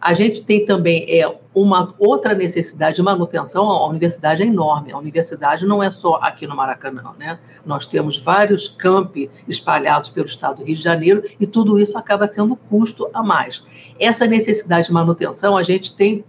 A 0.00 0.12
gente 0.12 0.44
tem 0.44 0.64
também 0.64 1.04
é, 1.08 1.38
uma 1.52 1.92
outra 1.98 2.32
necessidade 2.32 2.96
de 2.96 3.02
manutenção, 3.02 3.68
a 3.68 3.88
universidade 3.88 4.42
é 4.42 4.46
enorme, 4.46 4.92
a 4.92 4.98
universidade 4.98 5.66
não 5.66 5.82
é 5.82 5.90
só 5.90 6.20
aqui 6.22 6.46
no 6.46 6.54
Maracanã, 6.54 7.02
né? 7.18 7.38
Nós 7.66 7.86
temos 7.86 8.16
vários 8.16 8.68
campi 8.68 9.28
espalhados 9.48 10.08
pelo 10.08 10.26
estado 10.26 10.58
do 10.58 10.64
Rio 10.64 10.76
de 10.76 10.82
Janeiro 10.82 11.24
e 11.40 11.46
tudo 11.46 11.80
isso 11.80 11.98
acaba 11.98 12.28
sendo 12.28 12.54
custo 12.54 13.08
a 13.12 13.22
mais. 13.22 13.64
Essa 13.98 14.24
necessidade 14.24 14.86
de 14.86 14.92
manutenção 14.92 15.56
a 15.56 15.64
gente 15.64 15.96
tem 15.96 16.24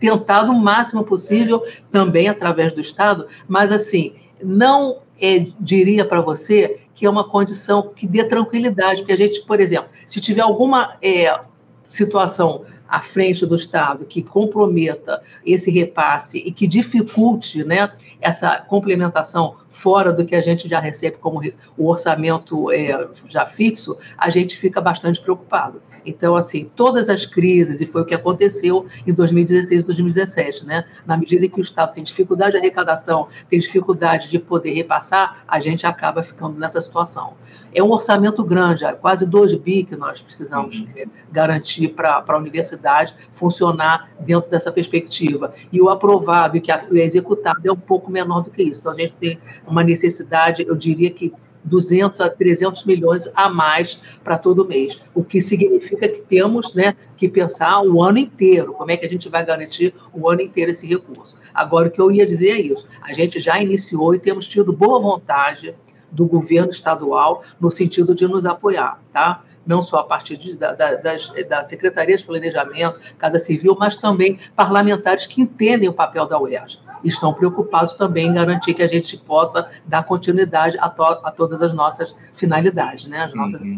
tentado 0.00 0.50
o 0.50 0.58
máximo 0.58 1.04
possível 1.04 1.62
também 1.92 2.28
através 2.28 2.72
do 2.72 2.80
estado, 2.80 3.28
mas 3.46 3.70
assim, 3.70 4.14
não 4.42 4.98
é, 5.20 5.46
diria 5.60 6.04
para 6.04 6.20
você 6.20 6.80
que 6.94 7.06
é 7.06 7.10
uma 7.10 7.28
condição 7.28 7.90
que 7.94 8.06
dê 8.06 8.24
tranquilidade, 8.24 9.02
porque 9.02 9.12
a 9.12 9.16
gente, 9.16 9.40
por 9.42 9.60
exemplo, 9.60 9.88
se 10.06 10.20
tiver 10.20 10.42
alguma 10.42 10.96
é, 11.02 11.40
situação 11.88 12.64
à 12.88 13.00
frente 13.00 13.46
do 13.46 13.54
Estado 13.54 14.04
que 14.04 14.22
comprometa 14.22 15.22
esse 15.46 15.70
repasse 15.70 16.38
e 16.38 16.50
que 16.50 16.66
dificulte 16.66 17.64
né, 17.64 17.92
essa 18.20 18.58
complementação 18.58 19.56
fora 19.70 20.12
do 20.12 20.26
que 20.26 20.34
a 20.34 20.40
gente 20.40 20.68
já 20.68 20.80
recebe 20.80 21.16
como 21.18 21.40
o 21.76 21.88
orçamento 21.88 22.70
é, 22.70 23.08
já 23.26 23.46
fixo, 23.46 23.96
a 24.18 24.28
gente 24.28 24.56
fica 24.56 24.80
bastante 24.80 25.20
preocupado. 25.20 25.80
Então, 26.04 26.36
assim, 26.36 26.70
todas 26.74 27.08
as 27.08 27.26
crises, 27.26 27.80
e 27.80 27.86
foi 27.86 28.02
o 28.02 28.04
que 28.04 28.14
aconteceu 28.14 28.86
em 29.06 29.12
2016 29.12 29.82
e 29.82 29.84
2017, 29.84 30.64
né? 30.64 30.84
Na 31.06 31.16
medida 31.16 31.44
em 31.44 31.48
que 31.48 31.60
o 31.60 31.62
Estado 31.62 31.92
tem 31.92 32.04
dificuldade 32.04 32.52
de 32.52 32.58
arrecadação, 32.58 33.28
tem 33.48 33.58
dificuldade 33.58 34.28
de 34.30 34.38
poder 34.38 34.72
repassar, 34.72 35.44
a 35.46 35.60
gente 35.60 35.86
acaba 35.86 36.22
ficando 36.22 36.58
nessa 36.58 36.80
situação. 36.80 37.34
É 37.72 37.82
um 37.82 37.90
orçamento 37.90 38.42
grande, 38.42 38.84
é 38.84 38.92
quase 38.92 39.24
2 39.24 39.54
bi 39.54 39.84
que 39.84 39.94
nós 39.94 40.20
precisamos 40.20 40.80
uhum. 40.80 40.88
é, 40.96 41.04
garantir 41.30 41.88
para 41.88 42.24
a 42.26 42.36
universidade 42.36 43.14
funcionar 43.30 44.10
dentro 44.20 44.50
dessa 44.50 44.72
perspectiva. 44.72 45.54
E 45.70 45.80
o 45.80 45.88
aprovado 45.88 46.56
e 46.56 46.60
que 46.60 46.72
o 46.90 46.96
executado 46.96 47.60
é 47.64 47.70
um 47.70 47.76
pouco 47.76 48.10
menor 48.10 48.42
do 48.42 48.50
que 48.50 48.62
isso. 48.62 48.80
Então, 48.80 48.92
a 48.92 48.96
gente 48.96 49.12
tem 49.14 49.38
uma 49.66 49.82
necessidade, 49.82 50.64
eu 50.66 50.74
diria 50.74 51.10
que 51.10 51.32
200 51.64 52.20
a 52.20 52.30
300 52.30 52.84
milhões 52.84 53.28
a 53.34 53.48
mais 53.48 54.00
para 54.24 54.38
todo 54.38 54.66
mês, 54.66 55.00
o 55.14 55.22
que 55.22 55.40
significa 55.40 56.08
que 56.08 56.20
temos 56.20 56.74
né, 56.74 56.96
que 57.16 57.28
pensar 57.28 57.82
o 57.82 58.02
ano 58.02 58.18
inteiro, 58.18 58.72
como 58.72 58.90
é 58.90 58.96
que 58.96 59.06
a 59.06 59.08
gente 59.08 59.28
vai 59.28 59.44
garantir 59.44 59.94
o 60.12 60.28
ano 60.28 60.40
inteiro 60.40 60.70
esse 60.70 60.86
recurso. 60.86 61.36
Agora, 61.52 61.88
o 61.88 61.90
que 61.90 62.00
eu 62.00 62.10
ia 62.10 62.26
dizer 62.26 62.50
é 62.50 62.60
isso, 62.60 62.86
a 63.02 63.12
gente 63.12 63.40
já 63.40 63.60
iniciou 63.60 64.14
e 64.14 64.18
temos 64.18 64.46
tido 64.46 64.72
boa 64.72 65.00
vontade 65.00 65.74
do 66.10 66.26
governo 66.26 66.70
estadual 66.70 67.44
no 67.60 67.70
sentido 67.70 68.14
de 68.14 68.26
nos 68.26 68.44
apoiar, 68.44 69.00
tá? 69.12 69.44
não 69.66 69.82
só 69.82 69.98
a 69.98 70.04
partir 70.04 70.36
de, 70.36 70.56
da, 70.56 70.72
da, 70.72 70.96
das, 70.96 71.32
da 71.48 71.62
Secretaria 71.62 72.16
de 72.16 72.24
Planejamento, 72.24 72.98
Casa 73.18 73.38
Civil, 73.38 73.76
mas 73.78 73.96
também 73.96 74.40
parlamentares 74.56 75.26
que 75.26 75.42
entendem 75.42 75.88
o 75.88 75.92
papel 75.92 76.26
da 76.26 76.40
UERJ 76.40 76.80
estão 77.04 77.32
preocupados 77.32 77.94
também 77.94 78.28
em 78.28 78.34
garantir 78.34 78.74
que 78.74 78.82
a 78.82 78.88
gente 78.88 79.16
possa 79.16 79.68
dar 79.86 80.02
continuidade 80.04 80.76
a, 80.78 80.88
to 80.88 81.02
a 81.02 81.30
todas 81.30 81.62
as 81.62 81.72
nossas 81.72 82.14
finalidades, 82.32 83.06
né, 83.06 83.24
as 83.24 83.34
nossas 83.34 83.60
uhum. 83.60 83.76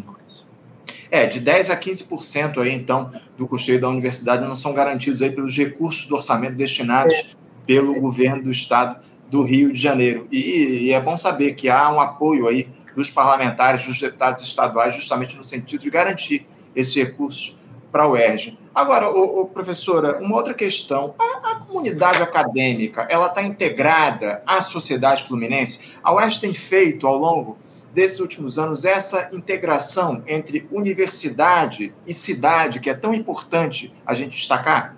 É, 1.10 1.26
de 1.26 1.40
10 1.40 1.70
a 1.70 1.76
15% 1.76 2.58
aí, 2.58 2.72
então, 2.72 3.10
do 3.36 3.46
custeio 3.46 3.78
da 3.78 3.86
universidade 3.86 4.46
não 4.46 4.54
são 4.54 4.72
garantidos 4.72 5.20
aí 5.20 5.30
pelos 5.30 5.54
recursos 5.56 6.06
do 6.06 6.14
orçamento 6.16 6.56
destinados 6.56 7.12
é. 7.12 7.26
pelo 7.66 7.94
é. 7.94 8.00
governo 8.00 8.42
do 8.42 8.50
estado 8.50 8.98
do 9.30 9.42
Rio 9.42 9.70
de 9.70 9.78
Janeiro. 9.78 10.26
E, 10.32 10.86
e, 10.86 10.92
é 10.92 11.00
bom 11.00 11.16
saber 11.18 11.52
que 11.52 11.68
há 11.68 11.90
um 11.90 12.00
apoio 12.00 12.48
aí 12.48 12.66
dos 12.96 13.10
parlamentares, 13.10 13.86
dos 13.86 14.00
deputados 14.00 14.42
estaduais, 14.42 14.94
justamente 14.94 15.36
no 15.36 15.44
sentido 15.44 15.80
de 15.80 15.90
garantir 15.90 16.46
esses 16.74 16.94
recursos 16.94 17.58
para 17.92 18.06
o 18.06 18.12
UERJ. 18.12 18.58
Agora, 18.74 19.10
ô, 19.10 19.42
ô, 19.42 19.46
professora, 19.46 20.18
uma 20.18 20.34
outra 20.34 20.54
questão. 20.54 21.14
A, 21.18 21.52
a 21.52 21.54
comunidade 21.56 22.22
acadêmica, 22.22 23.06
ela 23.10 23.26
está 23.26 23.42
integrada 23.42 24.42
à 24.46 24.62
sociedade 24.62 25.22
fluminense? 25.24 25.92
A 26.02 26.14
UERJ 26.14 26.40
tem 26.40 26.54
feito, 26.54 27.06
ao 27.06 27.18
longo 27.18 27.58
desses 27.92 28.18
últimos 28.20 28.58
anos, 28.58 28.86
essa 28.86 29.28
integração 29.32 30.22
entre 30.26 30.66
universidade 30.72 31.94
e 32.06 32.14
cidade, 32.14 32.80
que 32.80 32.88
é 32.88 32.94
tão 32.94 33.12
importante 33.12 33.94
a 34.06 34.14
gente 34.14 34.30
destacar? 34.30 34.96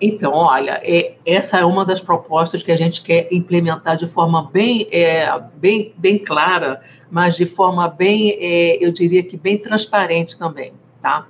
Então, 0.00 0.32
olha, 0.32 0.80
é, 0.82 1.14
essa 1.24 1.58
é 1.58 1.64
uma 1.64 1.84
das 1.84 2.00
propostas 2.00 2.62
que 2.62 2.72
a 2.72 2.76
gente 2.76 3.00
quer 3.00 3.28
implementar 3.30 3.96
de 3.96 4.08
forma 4.08 4.50
bem, 4.52 4.88
é, 4.90 5.40
bem, 5.54 5.94
bem 5.96 6.18
clara, 6.18 6.82
mas 7.08 7.36
de 7.36 7.46
forma 7.46 7.88
bem, 7.88 8.36
é, 8.40 8.84
eu 8.84 8.92
diria 8.92 9.22
que 9.22 9.36
bem 9.36 9.56
transparente 9.56 10.36
também, 10.36 10.74
tá? 11.00 11.28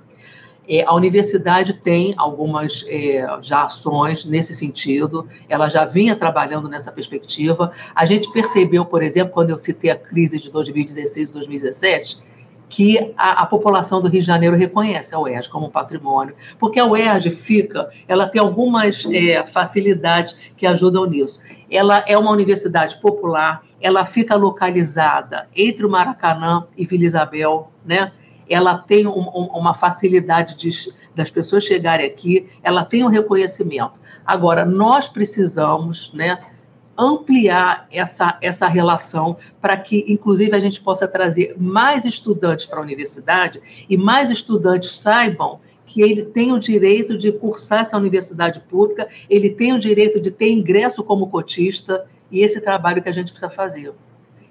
É, 0.67 0.83
a 0.83 0.93
universidade 0.93 1.73
tem 1.73 2.13
algumas 2.17 2.83
é, 2.87 3.25
já 3.41 3.63
ações 3.63 4.25
nesse 4.25 4.53
sentido, 4.53 5.27
ela 5.47 5.69
já 5.69 5.85
vinha 5.85 6.15
trabalhando 6.15 6.67
nessa 6.67 6.91
perspectiva. 6.91 7.71
A 7.93 8.05
gente 8.05 8.31
percebeu, 8.31 8.85
por 8.85 9.03
exemplo, 9.03 9.33
quando 9.33 9.51
eu 9.51 9.57
citei 9.57 9.91
a 9.91 9.95
crise 9.95 10.39
de 10.39 10.51
2016 10.51 11.29
e 11.29 11.33
2017, 11.33 12.17
que 12.67 13.13
a, 13.15 13.43
a, 13.43 13.45
população 13.45 14.01
do 14.01 14.07
Rio 14.07 14.21
de 14.21 14.25
Janeiro 14.25 14.55
reconhece 14.55 15.13
a 15.13 15.19
UERJ 15.19 15.49
como 15.49 15.69
patrimônio, 15.69 16.35
porque 16.57 16.79
a 16.79 16.85
UERJ 16.85 17.29
fica, 17.29 17.89
ela 18.07 18.27
tem 18.27 18.41
algumas 18.41 19.05
é, 19.11 19.45
facilidades 19.45 20.35
que 20.57 20.65
ajudam 20.65 21.05
nisso. 21.05 21.39
Ela 21.69 22.03
é 22.07 22.17
uma 22.17 22.31
universidade 22.31 22.99
popular, 22.99 23.63
ela 23.79 24.03
fica 24.03 24.35
localizada 24.35 25.47
entre 25.55 25.85
o 25.85 25.89
Maracanã 25.89 26.65
e 26.75 26.85
Vila 26.85 27.03
Isabel, 27.03 27.71
né? 27.85 28.11
Ela 28.49 28.77
tem 28.77 29.07
um, 29.07 29.19
um, 29.19 29.47
uma 29.53 29.73
facilidade 29.73 30.55
de, 30.55 30.69
das 31.15 31.29
pessoas 31.29 31.63
chegarem 31.63 32.05
aqui, 32.05 32.47
ela 32.63 32.83
tem 32.85 33.03
um 33.03 33.07
reconhecimento. 33.07 33.99
Agora, 34.25 34.65
nós 34.65 35.07
precisamos 35.07 36.11
né, 36.13 36.39
ampliar 36.97 37.87
essa, 37.91 38.37
essa 38.41 38.67
relação 38.67 39.37
para 39.61 39.75
que, 39.77 40.05
inclusive, 40.07 40.55
a 40.55 40.59
gente 40.59 40.81
possa 40.81 41.07
trazer 41.07 41.55
mais 41.57 42.05
estudantes 42.05 42.65
para 42.65 42.79
a 42.79 42.81
universidade 42.81 43.61
e 43.89 43.97
mais 43.97 44.31
estudantes 44.31 44.91
saibam 44.91 45.59
que 45.85 46.01
ele 46.01 46.23
tem 46.23 46.51
o 46.51 46.59
direito 46.59 47.17
de 47.17 47.31
cursar 47.31 47.81
essa 47.81 47.97
universidade 47.97 48.59
pública, 48.59 49.07
ele 49.29 49.49
tem 49.49 49.71
o 49.71 49.79
direito 49.79 50.19
de 50.19 50.31
ter 50.31 50.51
ingresso 50.51 51.03
como 51.03 51.27
cotista, 51.27 52.05
e 52.31 52.41
esse 52.41 52.59
trabalho 52.59 53.01
que 53.03 53.09
a 53.09 53.11
gente 53.11 53.31
precisa 53.31 53.51
fazer 53.51 53.93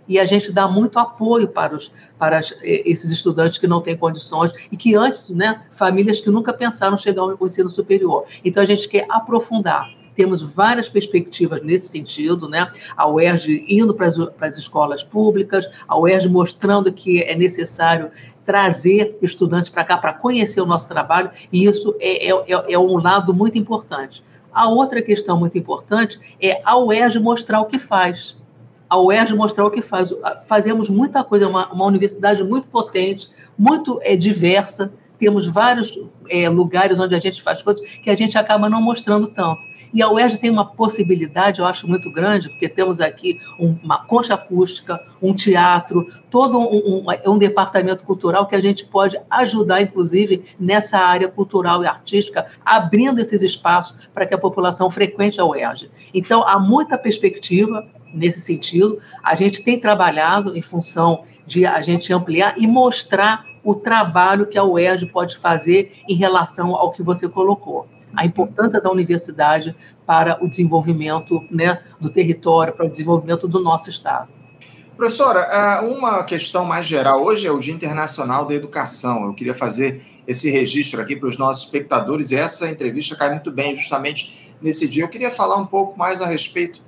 e 0.09 0.19
a 0.19 0.27
gente 0.27 0.53
dá 0.53 0.69
muito 0.69 0.99
apoio 0.99 1.49
para, 1.49 1.75
os, 1.75 1.93
para 2.19 2.39
as, 2.39 2.55
esses 2.63 3.11
estudantes 3.11 3.59
que 3.59 3.67
não 3.67 3.81
têm 3.81 3.97
condições 3.97 4.53
e 4.71 4.77
que 4.77 4.95
antes, 4.95 5.29
né, 5.31 5.63
famílias 5.71 6.21
que 6.21 6.31
nunca 6.31 6.53
pensaram 6.53 6.97
chegar 6.97 7.23
ao 7.23 7.39
ensino 7.41 7.71
superior. 7.71 8.25
Então 8.45 8.63
a 8.63 8.67
gente 8.67 8.89
quer 8.89 9.07
aprofundar. 9.09 9.89
Temos 10.15 10.41
várias 10.41 10.89
perspectivas 10.89 11.61
nesse 11.63 11.89
sentido, 11.89 12.49
né? 12.49 12.71
A 12.97 13.09
UERJ 13.09 13.65
indo 13.69 13.93
para 13.93 14.07
as, 14.07 14.17
para 14.17 14.47
as 14.47 14.57
escolas 14.57 15.03
públicas, 15.03 15.69
a 15.89 15.99
UERJ 15.99 16.29
mostrando 16.29 16.93
que 16.93 17.21
é 17.23 17.35
necessário 17.35 18.13
trazer 18.45 19.19
estudantes 19.23 19.71
para 19.71 19.85
cá 19.85 19.99
para 19.99 20.13
conhecer 20.13 20.61
o 20.61 20.67
nosso 20.67 20.87
trabalho, 20.89 21.31
e 21.51 21.65
isso 21.65 21.97
é, 21.99 22.29
é, 22.29 22.31
é, 22.31 22.75
é 22.75 22.79
um 22.79 22.99
lado 22.99 23.35
muito 23.35 23.59
importante. 23.59 24.23
A 24.53 24.69
outra 24.69 25.03
questão 25.03 25.37
muito 25.37 25.59
importante 25.59 26.21
é 26.41 26.61
a 26.65 26.79
UERJ 26.79 27.19
mostrar 27.19 27.61
o 27.61 27.67
que 27.67 27.79
faz 27.79 28.37
a 28.89 28.99
UERJ 28.99 29.35
mostrar 29.35 29.65
o 29.65 29.71
que 29.71 29.83
faz. 29.83 30.15
Fazemos 30.47 30.89
muita 30.89 31.25
coisa, 31.25 31.49
uma, 31.49 31.73
uma 31.73 31.85
universidade 31.85 32.43
muito 32.43 32.69
potente, 32.69 33.29
muito 33.59 33.99
é, 34.03 34.17
diversa, 34.17 34.93
temos 35.19 35.47
vários 35.47 35.99
é, 36.29 36.49
lugares 36.49 36.99
onde 36.99 37.15
a 37.15 37.19
gente 37.19 37.43
faz 37.43 37.63
coisas 37.63 37.87
que 38.03 38.11
a 38.11 38.17
gente 38.17 38.37
acaba 38.37 38.69
não 38.69 38.83
mostrando 38.83 39.29
tanto. 39.29 39.61
E 39.95 40.03
a 40.03 40.11
UERJ 40.11 40.39
tem 40.39 40.51
uma 40.51 40.67
possibilidade, 40.67 41.61
eu 41.61 41.67
acho 41.67 41.87
muito 41.87 42.11
grande, 42.11 42.49
porque 42.49 42.69
temos 42.69 43.01
aqui 43.01 43.41
um, 43.61 43.77
uma 43.81 44.05
concha 44.05 44.35
acústica, 44.35 45.01
um 45.23 45.33
teatro, 45.33 46.13
todo 46.29 46.59
um, 46.59 47.05
um, 47.07 47.33
um, 47.33 47.39
departamento 47.39 48.05
cultural 48.05 48.49
que 48.49 48.57
a 48.57 48.61
gente 48.61 48.85
pode 48.85 49.17
ajudar, 49.31 49.81
inclusive, 49.81 50.45
nessa 50.59 50.99
área 50.99 51.29
cultural 51.29 51.85
e 51.85 51.87
artística, 51.87 52.45
abrindo 52.65 53.21
esses 53.21 53.41
espaços 53.41 53.97
para 54.13 54.27
que 54.27 54.35
a 54.35 54.39
população 54.39 54.91
frequente 54.91 55.41
a 55.41 55.45
UERJ. 55.45 55.89
Então, 56.13 56.43
há 56.43 56.59
muita 56.59 56.99
perspectiva, 56.99 57.87
nesse 58.13 58.41
sentido. 58.41 58.99
A 59.23 59.37
gente 59.37 59.63
tem 59.63 59.79
trabalhado 59.79 60.57
em 60.57 60.63
função 60.63 61.23
de 61.47 61.67
a 61.67 61.81
gente 61.83 62.13
ampliar 62.13 62.55
e 62.57 62.67
mostrar 62.67 63.45
o 63.63 63.75
trabalho 63.75 64.47
que 64.47 64.59
a 64.59 64.65
UERJ 64.65 65.07
pode 65.07 65.37
fazer 65.37 65.93
em 66.09 66.15
relação 66.15 66.75
ao 66.75 66.93
que 66.93 67.03
você 67.03 67.29
colocou. 67.29 67.89
A 68.17 68.25
importância 68.25 68.81
da 68.81 68.91
universidade 68.91 69.75
para 70.07 70.43
o 70.45 70.49
desenvolvimento 70.49 71.43
né, 71.51 71.83
do 72.01 72.11
território, 72.11 72.73
para 72.73 72.87
o 72.87 72.91
desenvolvimento 72.91 73.49
do 73.49 73.61
nosso 73.61 73.91
Estado. 73.91 74.29
Professora, 74.97 75.41
é, 75.41 75.81
uma 75.81 76.23
questão 76.23 76.65
mais 76.65 76.87
geral. 76.87 77.25
Hoje 77.25 77.47
é 77.47 77.51
o 77.51 77.59
Dia 77.59 77.75
Internacional 77.75 78.47
da 78.47 78.55
Educação. 78.55 79.25
Eu 79.25 79.35
queria 79.35 79.55
fazer 79.55 80.01
esse 80.27 80.51
registro 80.51 81.01
aqui 81.01 81.17
para 81.17 81.29
os 81.29 81.37
nossos 81.37 81.65
espectadores 81.65 82.33
essa 82.33 82.71
entrevista 82.71 83.17
cai 83.17 83.31
muito 83.31 83.51
bem 83.51 83.77
justamente 83.77 84.55
nesse 84.63 84.89
dia. 84.89 85.05
Eu 85.05 85.09
queria 85.09 85.31
falar 85.31 85.57
um 85.57 85.67
pouco 85.67 85.99
mais 85.99 86.21
a 86.21 86.27
respeito 86.27 86.81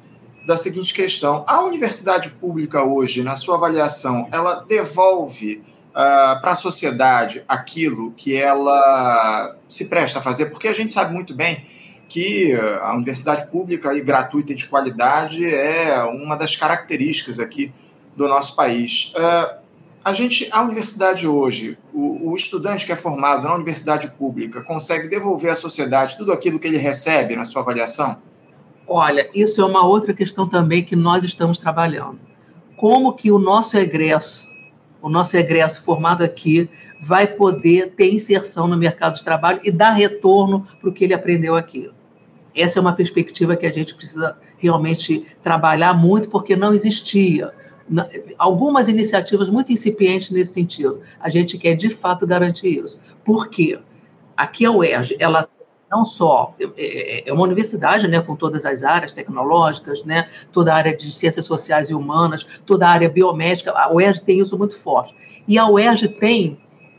da 0.47 0.56
seguinte 0.56 0.95
questão: 0.95 1.45
a 1.47 1.62
universidade 1.62 2.30
pública 2.30 2.85
hoje, 2.85 3.23
na 3.23 3.37
sua 3.37 3.56
avaliação, 3.56 4.28
ela 4.33 4.64
devolve 4.66 5.62
uh, 5.97 6.41
para 6.41 6.50
a 6.50 6.55
sociedade 6.55 7.43
aquilo 7.49 8.12
que 8.12 8.37
ela 8.37 9.57
se 9.69 9.87
presta 9.87 10.19
a 10.19 10.23
fazer? 10.23 10.47
Porque 10.47 10.69
a 10.69 10.75
gente 10.75 10.93
sabe 10.93 11.15
muito 11.15 11.35
bem 11.35 11.65
que 12.09 12.53
a 12.83 12.95
universidade 12.95 13.50
pública 13.50 13.93
e 13.95 14.00
gratuita 14.00 14.53
e 14.53 14.55
de 14.55 14.67
qualidade 14.67 15.45
é 15.45 16.05
uma 16.05 16.37
das 16.37 16.55
características 16.55 17.41
aqui 17.41 17.73
do 18.15 18.29
nosso 18.29 18.55
país. 18.55 19.12
Uh, 19.17 19.67
a 20.05 20.12
gente, 20.12 20.49
a 20.53 20.62
universidade 20.62 21.26
hoje, 21.26 21.76
o, 21.93 22.31
o, 22.31 22.37
estudante 22.37 22.87
que 22.87 22.93
é 22.93 22.97
formado 22.97 23.43
na 23.43 23.55
universidade 23.57 24.09
pública 24.12 24.62
consegue 24.62 25.09
devolver 25.09 25.50
à 25.50 25.57
sociedade 25.57 26.17
tudo 26.17 26.33
aquilo 26.33 26.61
que 26.61 26.69
ele 26.69 26.79
recebe 26.79 27.35
na 27.35 27.45
sua 27.45 27.61
avaliação? 27.61 28.17
Olha, 28.87 29.29
isso 29.35 29.61
é 29.61 29.65
uma 29.65 29.85
outra 29.85 30.15
questão 30.15 30.49
também 30.49 30.85
que 30.85 30.95
nós 30.95 31.25
estamos 31.25 31.59
trabalhando. 31.59 32.21
Como 32.76 33.15
que 33.15 33.33
o 33.33 33.38
nosso 33.38 33.76
egresso 33.76 34.49
o 35.06 35.08
nosso 35.08 35.36
egresso 35.36 35.82
formado 35.82 36.25
aqui 36.25 36.68
vai 37.00 37.28
poder 37.28 37.92
ter 37.92 38.12
inserção 38.12 38.66
no 38.66 38.76
mercado 38.76 39.14
de 39.14 39.22
trabalho 39.22 39.60
e 39.62 39.70
dar 39.70 39.92
retorno 39.92 40.66
para 40.80 40.90
o 40.90 40.92
que 40.92 41.04
ele 41.04 41.14
aprendeu 41.14 41.54
aqui. 41.54 41.88
Essa 42.52 42.80
é 42.80 42.82
uma 42.82 42.92
perspectiva 42.92 43.54
que 43.54 43.66
a 43.66 43.72
gente 43.72 43.94
precisa 43.94 44.36
realmente 44.58 45.25
trabalhar 45.44 45.94
muito, 45.94 46.28
porque 46.28 46.56
não 46.56 46.75
existia 46.75 47.52
algumas 48.36 48.88
iniciativas 48.88 49.48
muito 49.48 49.72
incipientes 49.72 50.32
nesse 50.32 50.54
sentido. 50.54 51.00
A 51.20 51.30
gente 51.30 51.56
quer, 51.56 51.76
de 51.76 51.88
fato, 51.88 52.26
garantir 52.26 52.82
isso. 52.82 53.00
Por 53.25 53.48
quê? 53.48 53.78
Aqui 54.36 54.66
a 54.66 54.72
UERJ, 54.72 55.18
ela 55.20 55.48
não 55.90 56.05
só 56.05 56.55
é, 56.61 56.66
é, 56.76 57.28
é 57.28 57.33
uma 57.33 57.45
universidade, 57.45 58.09
né, 58.09 58.21
com 58.21 58.35
todas 58.35 58.64
as 58.64 58.83
áreas 58.83 59.12
tecnológicas, 59.12 60.05
né, 60.05 60.28
toda 60.52 60.73
a 60.73 60.76
área 60.76 60.97
de 60.97 61.11
ciências 61.12 61.45
sociais 61.45 61.90
e 61.90 61.95
humanas, 61.95 62.47
toda 62.64 62.87
a 62.87 62.90
área 62.90 63.09
biomédica, 63.09 63.73
a 63.73 63.93
UERJ 63.93 64.21
tem 64.23 64.38
isso 64.38 64.57
muito 64.59 64.76
forte. 64.76 65.14
E 65.47 65.59
a 65.59 65.69
UERJ 65.69 66.09
tem 66.09 66.59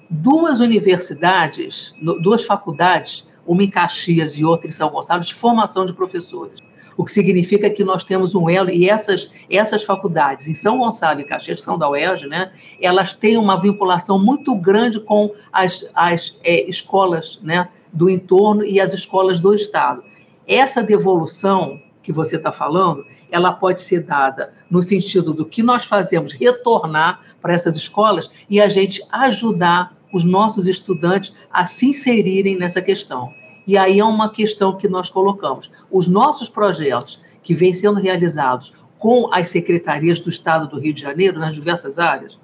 duas 0.10 0.60
universidades, 0.60 1.94
duas 2.22 2.44
faculdades, 2.44 3.27
uma 3.46 3.63
em 3.63 3.70
Caxias 3.70 4.38
e 4.38 4.46
outra 4.46 4.67
em 4.67 4.72
São 4.72 4.89
Gonçalo, 4.89 5.22
de 5.22 5.34
formação 5.34 5.86
de 5.86 5.94
professores. 5.94 6.60
O 6.96 7.06
que 7.06 7.12
significa 7.12 7.70
que 7.70 7.84
nós 7.84 8.03
temos 8.03 8.34
um 8.34 8.50
elo, 8.50 8.72
e 8.72 8.89
essas, 8.89 9.29
essas 9.50 9.84
faculdades, 9.84 10.48
em 10.48 10.53
São 10.53 10.79
Gonçalo 10.79 11.20
e 11.20 11.25
Caxias, 11.25 11.60
que 11.60 11.65
são 11.65 11.77
da 11.77 11.89
UERJ, 11.89 12.25
né, 12.27 12.51
elas 12.82 13.13
têm 13.13 13.38
uma 13.38 13.60
vinculação 13.62 14.17
muito 14.17 14.56
grande 14.56 15.00
com 15.00 15.32
as, 15.51 15.86
as 15.94 16.39
é, 16.44 16.67
escolas 16.67 17.39
né, 17.44 17.70
do 17.98 18.10
entorno 18.10 18.63
e 18.63 18.80
as 18.80 18.94
escolas 18.94 19.39
do 19.39 19.56
Estado. 19.56 20.04
Essa 20.48 20.84
devolução 20.84 21.82
que 22.04 22.13
você 22.13 22.36
está 22.38 22.51
falando, 22.51 23.04
ela 23.32 23.51
pode 23.51 23.82
ser 23.82 24.04
dada 24.04 24.54
no 24.70 24.84
sentido 24.84 25.34
do 25.34 25.46
que 25.46 25.63
nós 25.63 25.84
fazemos 25.84 26.32
retornar 26.32 27.22
para 27.42 27.54
essas 27.54 27.75
escolas 27.75 28.30
e 28.48 28.62
a 28.62 28.70
gente 28.70 29.01
ajudar 29.12 29.98
os 30.13 30.24
nossos 30.24 30.68
estudantes 30.68 31.34
a 31.51 31.66
se 31.66 31.88
inserirem 31.88 32.56
nessa 32.56 32.82
questão. 32.82 33.34
E 33.66 33.75
aí 33.77 34.00
é 34.00 34.06
uma 34.06 34.30
questão 34.30 34.77
que 34.77 34.88
nós 34.88 35.10
colocamos. 35.10 35.70
Os 35.92 36.08
nossos 36.08 36.48
projetos 36.48 37.20
que 37.42 37.54
vêm 37.54 37.74
sendo 37.74 38.00
realizados 38.00 38.74
com 39.00 39.27
as 39.34 39.50
secretarias 39.50 40.20
do 40.20 40.30
Estado 40.30 40.68
do 40.68 40.80
Rio 40.80 40.94
de 40.94 41.01
Janeiro, 41.01 41.39
nas 41.39 41.56
diversas 41.56 42.00
áreas, 42.00 42.38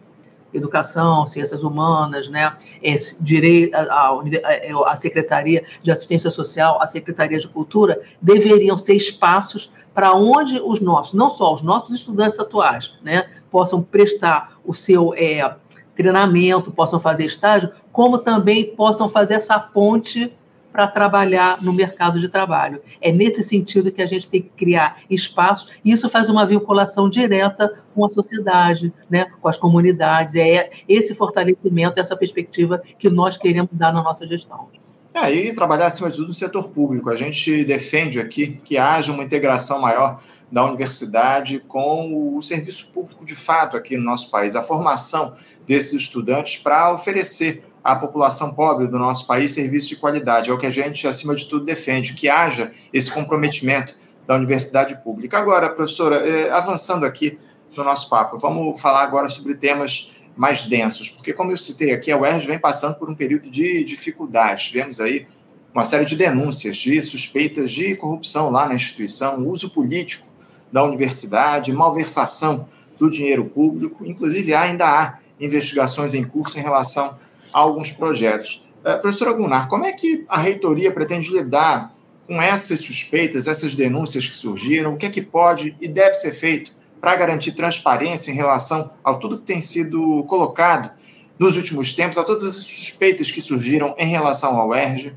educação, 0.53 1.25
ciências 1.25 1.63
humanas, 1.63 2.27
né, 2.27 2.55
é, 2.81 2.95
direito, 3.19 3.73
a, 3.75 3.81
a, 3.81 4.91
a, 4.91 4.95
Secretaria 4.95 5.65
de 5.81 5.91
Assistência 5.91 6.29
Social, 6.29 6.81
a 6.81 6.87
Secretaria 6.87 7.37
de 7.37 7.47
Cultura, 7.47 8.01
deveriam 8.21 8.77
ser 8.77 8.95
espaços 8.95 9.71
para 9.93 10.13
onde 10.13 10.59
os 10.59 10.79
nossos, 10.79 11.13
não 11.13 11.29
só 11.29 11.53
os 11.53 11.61
nossos 11.61 11.93
estudantes 11.93 12.39
atuais, 12.39 12.93
né, 13.03 13.29
possam 13.51 13.81
prestar 13.81 14.57
o 14.65 14.73
seu 14.73 15.13
é, 15.15 15.55
treinamento, 15.95 16.71
possam 16.71 16.99
fazer 16.99 17.25
estágio, 17.25 17.71
como 17.91 18.17
também 18.17 18.75
possam 18.75 19.07
fazer 19.07 19.35
essa 19.35 19.59
ponte 19.59 20.33
para 20.73 20.87
trabalhar 20.87 21.61
no 21.61 21.71
mercado 21.71 22.19
de 22.19 22.27
trabalho. 22.27 22.81
É 22.99 23.11
nesse 23.11 23.43
sentido 23.43 23.91
que 23.91 24.01
a 24.01 24.07
gente 24.07 24.27
tem 24.27 24.41
que 24.41 24.49
criar 24.49 24.97
espaços, 25.07 25.69
e 25.85 25.91
isso 25.91 26.09
faz 26.09 26.29
uma 26.29 26.45
vinculação 26.47 27.07
direta 27.07 27.71
com 27.93 28.03
a 28.03 28.09
sociedade, 28.09 28.91
né, 29.07 29.27
com 29.39 29.47
as 29.47 29.57
comunidades. 29.57 30.33
É 30.33 30.71
esse 30.89 31.13
fortalecimento, 31.13 31.99
essa 31.99 32.17
perspectiva 32.17 32.81
que 32.97 33.07
nós 33.07 33.37
queremos 33.37 33.69
dar 33.71 33.93
na 33.93 34.01
nossa 34.01 34.27
gestão. 34.27 34.67
É, 35.13 35.31
e 35.31 35.53
trabalhar, 35.53 35.85
acima 35.85 36.09
de 36.09 36.15
tudo, 36.15 36.29
no 36.29 36.33
setor 36.33 36.69
público. 36.69 37.11
A 37.11 37.15
gente 37.15 37.63
defende 37.63 38.19
aqui 38.19 38.59
que 38.65 38.79
haja 38.79 39.11
uma 39.11 39.23
integração 39.23 39.79
maior 39.79 40.19
da 40.51 40.65
universidade 40.65 41.59
com 41.59 42.35
o 42.35 42.41
serviço 42.41 42.87
público 42.87 43.23
de 43.23 43.35
fato 43.35 43.77
aqui 43.77 43.95
no 43.95 44.03
nosso 44.03 44.31
país, 44.31 44.55
a 44.55 44.63
formação 44.63 45.35
desses 45.67 45.93
estudantes 45.93 46.57
para 46.57 46.93
oferecer 46.93 47.63
à 47.83 47.95
população 47.95 48.53
pobre 48.53 48.87
do 48.87 48.97
nosso 48.97 49.27
país 49.27 49.51
serviços 49.51 49.89
de 49.89 49.95
qualidade. 49.97 50.49
É 50.49 50.53
o 50.53 50.57
que 50.57 50.65
a 50.65 50.71
gente, 50.71 51.07
acima 51.07 51.35
de 51.35 51.45
tudo, 51.45 51.65
defende, 51.65 52.13
que 52.13 52.29
haja 52.29 52.71
esse 52.93 53.11
comprometimento 53.11 53.95
da 54.25 54.35
universidade 54.35 54.95
pública. 55.03 55.37
Agora, 55.37 55.69
professora, 55.69 56.17
é, 56.17 56.49
avançando 56.51 57.05
aqui 57.05 57.37
no 57.75 57.83
nosso 57.83 58.09
papo, 58.09 58.37
vamos 58.37 58.79
falar 58.79 59.03
agora 59.03 59.27
sobre 59.27 59.55
temas 59.55 60.13
mais 60.35 60.63
densos, 60.63 61.09
porque, 61.09 61.33
como 61.33 61.51
eu 61.51 61.57
citei 61.57 61.91
aqui, 61.91 62.11
a 62.11 62.17
UERJ 62.17 62.47
vem 62.47 62.59
passando 62.59 62.95
por 62.95 63.09
um 63.09 63.15
período 63.15 63.49
de 63.49 63.83
dificuldades. 63.83 64.65
Tivemos 64.65 64.99
aí 64.99 65.27
uma 65.73 65.85
série 65.85 66.05
de 66.05 66.15
denúncias 66.15 66.77
de 66.77 67.01
suspeitas 67.01 67.71
de 67.71 67.95
corrupção 67.95 68.49
lá 68.49 68.67
na 68.67 68.75
instituição, 68.75 69.47
uso 69.47 69.69
político 69.69 70.27
da 70.71 70.83
universidade, 70.83 71.73
malversação 71.73 72.67
do 72.97 73.09
dinheiro 73.09 73.45
público, 73.45 74.05
inclusive 74.05 74.53
ainda 74.53 74.87
há 74.87 75.19
investigações 75.39 76.13
em 76.13 76.23
curso 76.23 76.57
em 76.57 76.61
relação 76.61 77.17
a 77.53 77.59
alguns 77.59 77.91
projetos. 77.91 78.67
Uh, 78.83 79.37
Gunnar, 79.37 79.69
como 79.69 79.85
é 79.85 79.93
que 79.93 80.25
a 80.27 80.37
reitoria 80.37 80.91
pretende 80.91 81.31
lidar 81.31 81.91
com 82.27 82.41
essas 82.41 82.81
suspeitas, 82.81 83.47
essas 83.47 83.75
denúncias 83.75 84.27
que 84.27 84.35
surgiram? 84.35 84.93
O 84.93 84.97
que 84.97 85.05
é 85.05 85.09
que 85.09 85.21
pode 85.21 85.75
e 85.79 85.87
deve 85.87 86.15
ser 86.15 86.31
feito 86.31 86.73
para 86.99 87.15
garantir 87.15 87.51
transparência 87.51 88.31
em 88.31 88.35
relação 88.35 88.91
a 89.03 89.13
tudo 89.13 89.37
que 89.37 89.45
tem 89.45 89.61
sido 89.61 90.23
colocado 90.23 90.91
nos 91.37 91.55
últimos 91.57 91.93
tempos, 91.93 92.17
a 92.17 92.23
todas 92.23 92.45
as 92.45 92.55
suspeitas 92.55 93.31
que 93.31 93.41
surgiram 93.41 93.95
em 93.97 94.07
relação 94.07 94.57
ao 94.57 94.73
ERJ? 94.73 95.13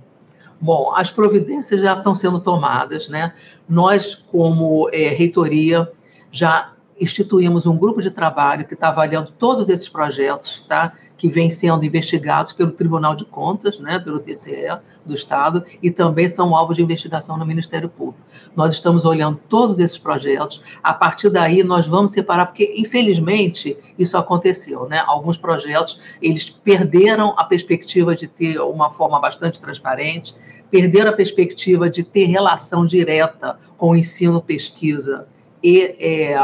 Bom, 0.60 0.92
as 0.94 1.10
providências 1.10 1.82
já 1.82 1.96
estão 1.96 2.14
sendo 2.14 2.40
tomadas, 2.40 3.08
né? 3.08 3.34
Nós, 3.68 4.14
como 4.14 4.88
é, 4.92 5.10
reitoria, 5.10 5.90
já 6.30 6.72
instituímos 7.00 7.66
um 7.66 7.76
grupo 7.76 8.00
de 8.00 8.10
trabalho 8.10 8.66
que 8.66 8.74
está 8.74 8.88
avaliando 8.88 9.30
todos 9.32 9.68
esses 9.68 9.88
projetos, 9.88 10.64
tá? 10.66 10.92
que 11.16 11.28
vêm 11.28 11.50
sendo 11.50 11.84
investigados 11.84 12.52
pelo 12.52 12.72
Tribunal 12.72 13.14
de 13.14 13.24
Contas, 13.24 13.78
né, 13.78 13.98
pelo 13.98 14.20
TCE 14.20 14.78
do 15.04 15.14
Estado, 15.14 15.64
e 15.82 15.90
também 15.90 16.28
são 16.28 16.54
alvos 16.54 16.76
de 16.76 16.82
investigação 16.82 17.36
no 17.36 17.46
Ministério 17.46 17.88
Público. 17.88 18.20
Nós 18.54 18.74
estamos 18.74 19.04
olhando 19.04 19.40
todos 19.48 19.78
esses 19.78 19.96
projetos, 19.96 20.60
a 20.82 20.92
partir 20.92 21.30
daí 21.30 21.62
nós 21.62 21.86
vamos 21.86 22.10
separar, 22.10 22.46
porque 22.46 22.74
infelizmente 22.76 23.76
isso 23.98 24.16
aconteceu, 24.16 24.86
né? 24.88 25.02
Alguns 25.06 25.38
projetos, 25.38 26.00
eles 26.20 26.50
perderam 26.50 27.34
a 27.36 27.44
perspectiva 27.44 28.14
de 28.14 28.26
ter 28.26 28.58
uma 28.60 28.90
forma 28.90 29.18
bastante 29.18 29.60
transparente, 29.60 30.34
perderam 30.70 31.10
a 31.10 31.14
perspectiva 31.14 31.88
de 31.88 32.02
ter 32.02 32.26
relação 32.26 32.84
direta 32.84 33.58
com 33.78 33.90
o 33.90 33.96
ensino, 33.96 34.42
pesquisa 34.42 35.26
e 35.62 35.96
é, 35.98 36.36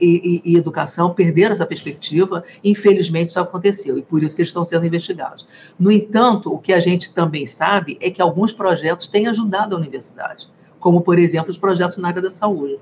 e, 0.00 0.42
e, 0.44 0.52
e, 0.52 0.56
educação 0.56 1.12
perderam 1.12 1.52
essa 1.52 1.66
perspectiva. 1.66 2.44
Infelizmente, 2.62 3.30
isso 3.30 3.40
aconteceu 3.40 3.98
e 3.98 4.02
por 4.02 4.22
isso 4.22 4.34
que 4.34 4.42
eles 4.42 4.50
estão 4.50 4.64
sendo 4.64 4.86
investigados. 4.86 5.46
No 5.78 5.90
entanto, 5.90 6.52
o 6.52 6.58
que 6.58 6.72
a 6.72 6.80
gente 6.80 7.12
também 7.12 7.46
sabe 7.46 7.98
é 8.00 8.10
que 8.10 8.22
alguns 8.22 8.52
projetos 8.52 9.06
têm 9.06 9.26
ajudado 9.26 9.74
a 9.74 9.78
universidade, 9.78 10.48
como, 10.78 11.00
por 11.00 11.18
exemplo, 11.18 11.50
os 11.50 11.58
projetos 11.58 11.98
na 11.98 12.08
área 12.08 12.22
da 12.22 12.30
saúde. 12.30 12.78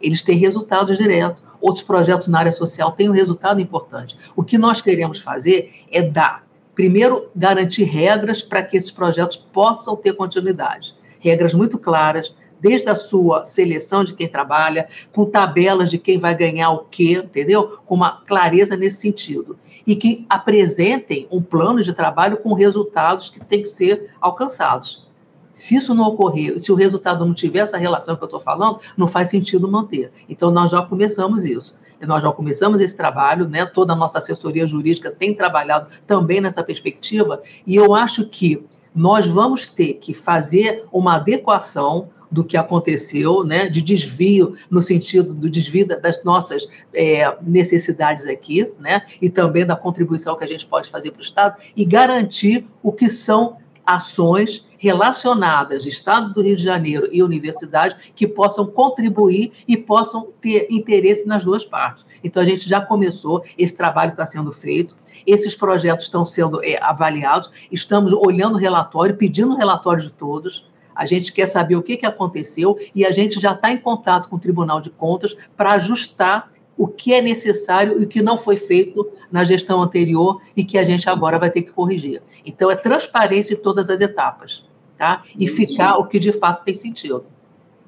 Eles 0.00 0.22
têm 0.22 0.38
resultados 0.38 0.98
diretos. 0.98 1.42
Outros 1.60 1.84
projetos 1.84 2.26
na 2.26 2.40
área 2.40 2.52
social 2.52 2.90
têm 2.92 3.08
um 3.08 3.12
resultado 3.12 3.60
importante. 3.60 4.16
O 4.34 4.42
que 4.42 4.58
nós 4.58 4.82
queremos 4.82 5.20
fazer 5.20 5.72
é 5.90 6.02
dar, 6.02 6.44
primeiro, 6.74 7.30
garantir 7.36 7.84
regras 7.84 8.42
para 8.42 8.64
que 8.64 8.76
esses 8.76 8.90
projetos 8.90 9.36
possam 9.36 9.94
ter 9.94 10.14
continuidade. 10.14 10.94
Regras 11.20 11.54
muito 11.54 11.78
claras, 11.78 12.34
desde 12.62 12.88
a 12.88 12.94
sua 12.94 13.44
seleção 13.44 14.04
de 14.04 14.14
quem 14.14 14.28
trabalha, 14.28 14.88
com 15.12 15.24
tabelas 15.24 15.90
de 15.90 15.98
quem 15.98 16.16
vai 16.16 16.32
ganhar 16.32 16.70
o 16.70 16.84
quê, 16.84 17.20
entendeu? 17.24 17.80
Com 17.84 17.96
uma 17.96 18.22
clareza 18.24 18.76
nesse 18.76 19.00
sentido. 19.00 19.58
E 19.84 19.96
que 19.96 20.24
apresentem 20.30 21.26
um 21.28 21.42
plano 21.42 21.82
de 21.82 21.92
trabalho 21.92 22.36
com 22.36 22.54
resultados 22.54 23.28
que 23.28 23.44
têm 23.44 23.62
que 23.62 23.68
ser 23.68 24.10
alcançados. 24.20 25.04
Se 25.52 25.74
isso 25.74 25.92
não 25.92 26.04
ocorrer, 26.04 26.58
se 26.58 26.70
o 26.70 26.76
resultado 26.76 27.26
não 27.26 27.34
tiver 27.34 27.58
essa 27.58 27.76
relação 27.76 28.14
que 28.14 28.22
eu 28.22 28.26
estou 28.26 28.40
falando, 28.40 28.78
não 28.96 29.08
faz 29.08 29.28
sentido 29.28 29.68
manter. 29.68 30.12
Então, 30.28 30.52
nós 30.52 30.70
já 30.70 30.80
começamos 30.82 31.44
isso. 31.44 31.76
Nós 32.00 32.22
já 32.22 32.32
começamos 32.32 32.80
esse 32.80 32.96
trabalho, 32.96 33.48
né? 33.48 33.66
toda 33.66 33.92
a 33.92 33.96
nossa 33.96 34.18
assessoria 34.18 34.66
jurídica 34.66 35.10
tem 35.10 35.34
trabalhado 35.34 35.88
também 36.06 36.40
nessa 36.40 36.62
perspectiva, 36.62 37.42
e 37.66 37.76
eu 37.76 37.94
acho 37.94 38.26
que 38.26 38.64
nós 38.94 39.26
vamos 39.26 39.66
ter 39.66 39.94
que 39.94 40.12
fazer 40.12 40.84
uma 40.92 41.16
adequação 41.16 42.08
do 42.30 42.42
que 42.42 42.56
aconteceu, 42.56 43.44
né, 43.44 43.68
de 43.68 43.82
desvio, 43.82 44.56
no 44.70 44.80
sentido 44.80 45.34
do 45.34 45.50
desvio 45.50 45.86
das 45.86 46.24
nossas 46.24 46.66
é, 46.94 47.36
necessidades 47.42 48.26
aqui, 48.26 48.72
né, 48.80 49.02
e 49.20 49.28
também 49.28 49.66
da 49.66 49.76
contribuição 49.76 50.36
que 50.36 50.44
a 50.44 50.46
gente 50.46 50.64
pode 50.64 50.88
fazer 50.88 51.10
para 51.10 51.20
o 51.20 51.22
Estado, 51.22 51.62
e 51.76 51.84
garantir 51.84 52.66
o 52.82 52.90
que 52.90 53.10
são 53.10 53.58
ações 53.86 54.66
relacionadas, 54.78 55.86
Estado 55.86 56.32
do 56.32 56.42
Rio 56.42 56.56
de 56.56 56.62
Janeiro 56.62 57.08
e 57.12 57.22
universidade, 57.22 57.96
que 58.14 58.26
possam 58.26 58.66
contribuir 58.66 59.52
e 59.66 59.76
possam 59.76 60.28
ter 60.40 60.66
interesse 60.70 61.26
nas 61.26 61.44
duas 61.44 61.64
partes. 61.64 62.04
Então, 62.22 62.42
a 62.42 62.44
gente 62.44 62.68
já 62.68 62.80
começou, 62.80 63.44
esse 63.56 63.76
trabalho 63.76 64.10
está 64.10 64.26
sendo 64.26 64.52
feito, 64.52 64.96
esses 65.26 65.54
projetos 65.54 66.06
estão 66.06 66.24
sendo 66.24 66.62
é, 66.64 66.82
avaliados, 66.82 67.50
estamos 67.70 68.12
olhando 68.12 68.54
o 68.54 68.58
relatório, 68.58 69.16
pedindo 69.16 69.54
o 69.54 69.56
relatório 69.56 70.02
de 70.02 70.12
todos, 70.12 70.66
a 70.94 71.06
gente 71.06 71.32
quer 71.32 71.46
saber 71.46 71.76
o 71.76 71.82
que, 71.82 71.96
que 71.96 72.06
aconteceu 72.06 72.78
e 72.94 73.04
a 73.04 73.10
gente 73.10 73.40
já 73.40 73.52
está 73.52 73.72
em 73.72 73.78
contato 73.78 74.28
com 74.28 74.36
o 74.36 74.38
Tribunal 74.38 74.80
de 74.80 74.90
Contas 74.90 75.34
para 75.56 75.72
ajustar 75.72 76.51
o 76.82 76.88
que 76.88 77.14
é 77.14 77.22
necessário 77.22 78.00
e 78.00 78.04
o 78.04 78.08
que 78.08 78.20
não 78.20 78.36
foi 78.36 78.56
feito 78.56 79.08
na 79.30 79.44
gestão 79.44 79.80
anterior 79.80 80.42
e 80.56 80.64
que 80.64 80.76
a 80.76 80.82
gente 80.82 81.08
agora 81.08 81.38
vai 81.38 81.48
ter 81.48 81.62
que 81.62 81.70
corrigir. 81.70 82.20
Então, 82.44 82.68
é 82.68 82.74
transparência 82.74 83.54
em 83.54 83.56
todas 83.56 83.88
as 83.88 84.00
etapas, 84.00 84.64
tá? 84.98 85.22
E 85.38 85.44
Isso. 85.44 85.54
ficar 85.54 85.96
o 85.98 86.08
que 86.08 86.18
de 86.18 86.32
fato 86.32 86.64
tem 86.64 86.74
sentido. 86.74 87.24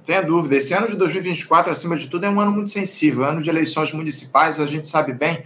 Tenha 0.04 0.22
dúvida, 0.22 0.54
esse 0.54 0.72
ano 0.74 0.86
de 0.86 0.94
2024, 0.94 1.72
acima 1.72 1.96
de 1.96 2.06
tudo, 2.06 2.24
é 2.24 2.30
um 2.30 2.40
ano 2.40 2.52
muito 2.52 2.70
sensível, 2.70 3.24
ano 3.24 3.42
de 3.42 3.50
eleições 3.50 3.92
municipais, 3.92 4.60
a 4.60 4.66
gente 4.66 4.86
sabe 4.86 5.12
bem 5.12 5.42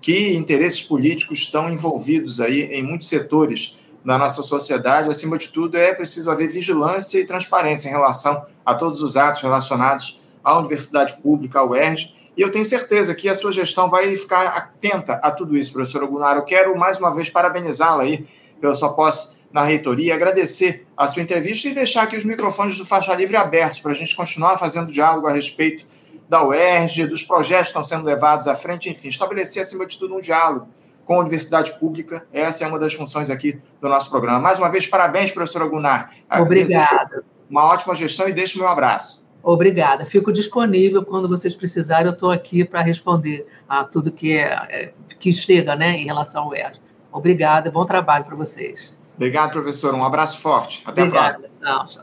que 0.00 0.36
interesses 0.36 0.80
políticos 0.80 1.40
estão 1.40 1.68
envolvidos 1.68 2.40
aí 2.40 2.62
em 2.62 2.84
muitos 2.84 3.08
setores 3.08 3.80
da 4.04 4.16
nossa 4.16 4.40
sociedade. 4.40 5.08
Acima 5.08 5.36
de 5.36 5.48
tudo, 5.48 5.76
é 5.76 5.92
preciso 5.92 6.30
haver 6.30 6.48
vigilância 6.48 7.18
e 7.18 7.26
transparência 7.26 7.88
em 7.88 7.92
relação 7.92 8.46
a 8.64 8.72
todos 8.72 9.02
os 9.02 9.16
atos 9.16 9.42
relacionados 9.42 10.20
à 10.44 10.56
universidade 10.60 11.16
pública, 11.20 11.58
ao 11.58 11.70
UERJ, 11.70 12.13
e 12.36 12.42
eu 12.42 12.50
tenho 12.50 12.66
certeza 12.66 13.14
que 13.14 13.28
a 13.28 13.34
sua 13.34 13.52
gestão 13.52 13.88
vai 13.88 14.16
ficar 14.16 14.48
atenta 14.48 15.14
a 15.22 15.30
tudo 15.30 15.56
isso, 15.56 15.72
professora 15.72 16.06
Gunnar. 16.06 16.36
Eu 16.36 16.42
quero, 16.42 16.76
mais 16.76 16.98
uma 16.98 17.14
vez, 17.14 17.30
parabenizá-la 17.30 18.02
aí 18.02 18.26
pela 18.60 18.74
sua 18.74 18.92
posse 18.92 19.36
na 19.52 19.62
reitoria, 19.62 20.14
agradecer 20.14 20.84
a 20.96 21.06
sua 21.06 21.22
entrevista 21.22 21.68
e 21.68 21.74
deixar 21.74 22.02
aqui 22.02 22.16
os 22.16 22.24
microfones 22.24 22.76
do 22.76 22.84
Faixa 22.84 23.14
Livre 23.14 23.36
abertos 23.36 23.78
para 23.78 23.92
a 23.92 23.94
gente 23.94 24.16
continuar 24.16 24.58
fazendo 24.58 24.90
diálogo 24.90 25.28
a 25.28 25.32
respeito 25.32 25.86
da 26.28 26.44
UERJ, 26.44 27.06
dos 27.06 27.22
projetos 27.22 27.66
que 27.66 27.68
estão 27.68 27.84
sendo 27.84 28.04
levados 28.04 28.48
à 28.48 28.54
frente, 28.56 28.90
enfim, 28.90 29.08
estabelecer, 29.08 29.62
acima 29.62 29.86
de 29.86 29.96
tudo, 29.96 30.16
um 30.16 30.20
diálogo 30.20 30.66
com 31.04 31.14
a 31.14 31.18
universidade 31.20 31.78
pública. 31.78 32.26
Essa 32.32 32.64
é 32.64 32.66
uma 32.66 32.78
das 32.78 32.94
funções 32.94 33.30
aqui 33.30 33.60
do 33.80 33.88
nosso 33.88 34.10
programa. 34.10 34.40
Mais 34.40 34.58
uma 34.58 34.68
vez, 34.68 34.86
parabéns, 34.86 35.30
professora 35.30 35.66
Gunnar. 35.66 36.12
Obrigada. 36.30 37.24
Uma 37.48 37.64
ótima 37.64 37.94
gestão 37.94 38.28
e 38.28 38.32
deixo 38.32 38.58
meu 38.58 38.66
abraço. 38.66 39.23
Obrigada. 39.44 40.06
Fico 40.06 40.32
disponível 40.32 41.04
quando 41.04 41.28
vocês 41.28 41.54
precisarem. 41.54 42.06
Eu 42.06 42.14
estou 42.14 42.30
aqui 42.30 42.64
para 42.64 42.80
responder 42.80 43.46
a 43.68 43.84
tudo 43.84 44.10
que, 44.10 44.32
é, 44.32 44.46
é, 44.70 44.94
que 45.20 45.30
chega 45.34 45.76
né, 45.76 45.98
em 45.98 46.06
relação 46.06 46.44
ao 46.44 46.54
ERJ. 46.54 46.80
Obrigada. 47.12 47.70
Bom 47.70 47.84
trabalho 47.84 48.24
para 48.24 48.34
vocês. 48.34 48.94
Obrigado, 49.14 49.52
professor. 49.52 49.94
Um 49.94 50.02
abraço 50.02 50.40
forte. 50.40 50.82
Até 50.86 51.02
Obrigada. 51.02 51.36
a 51.36 51.38
próxima. 51.38 51.60
Tchau, 51.60 51.86
tchau. 51.88 52.02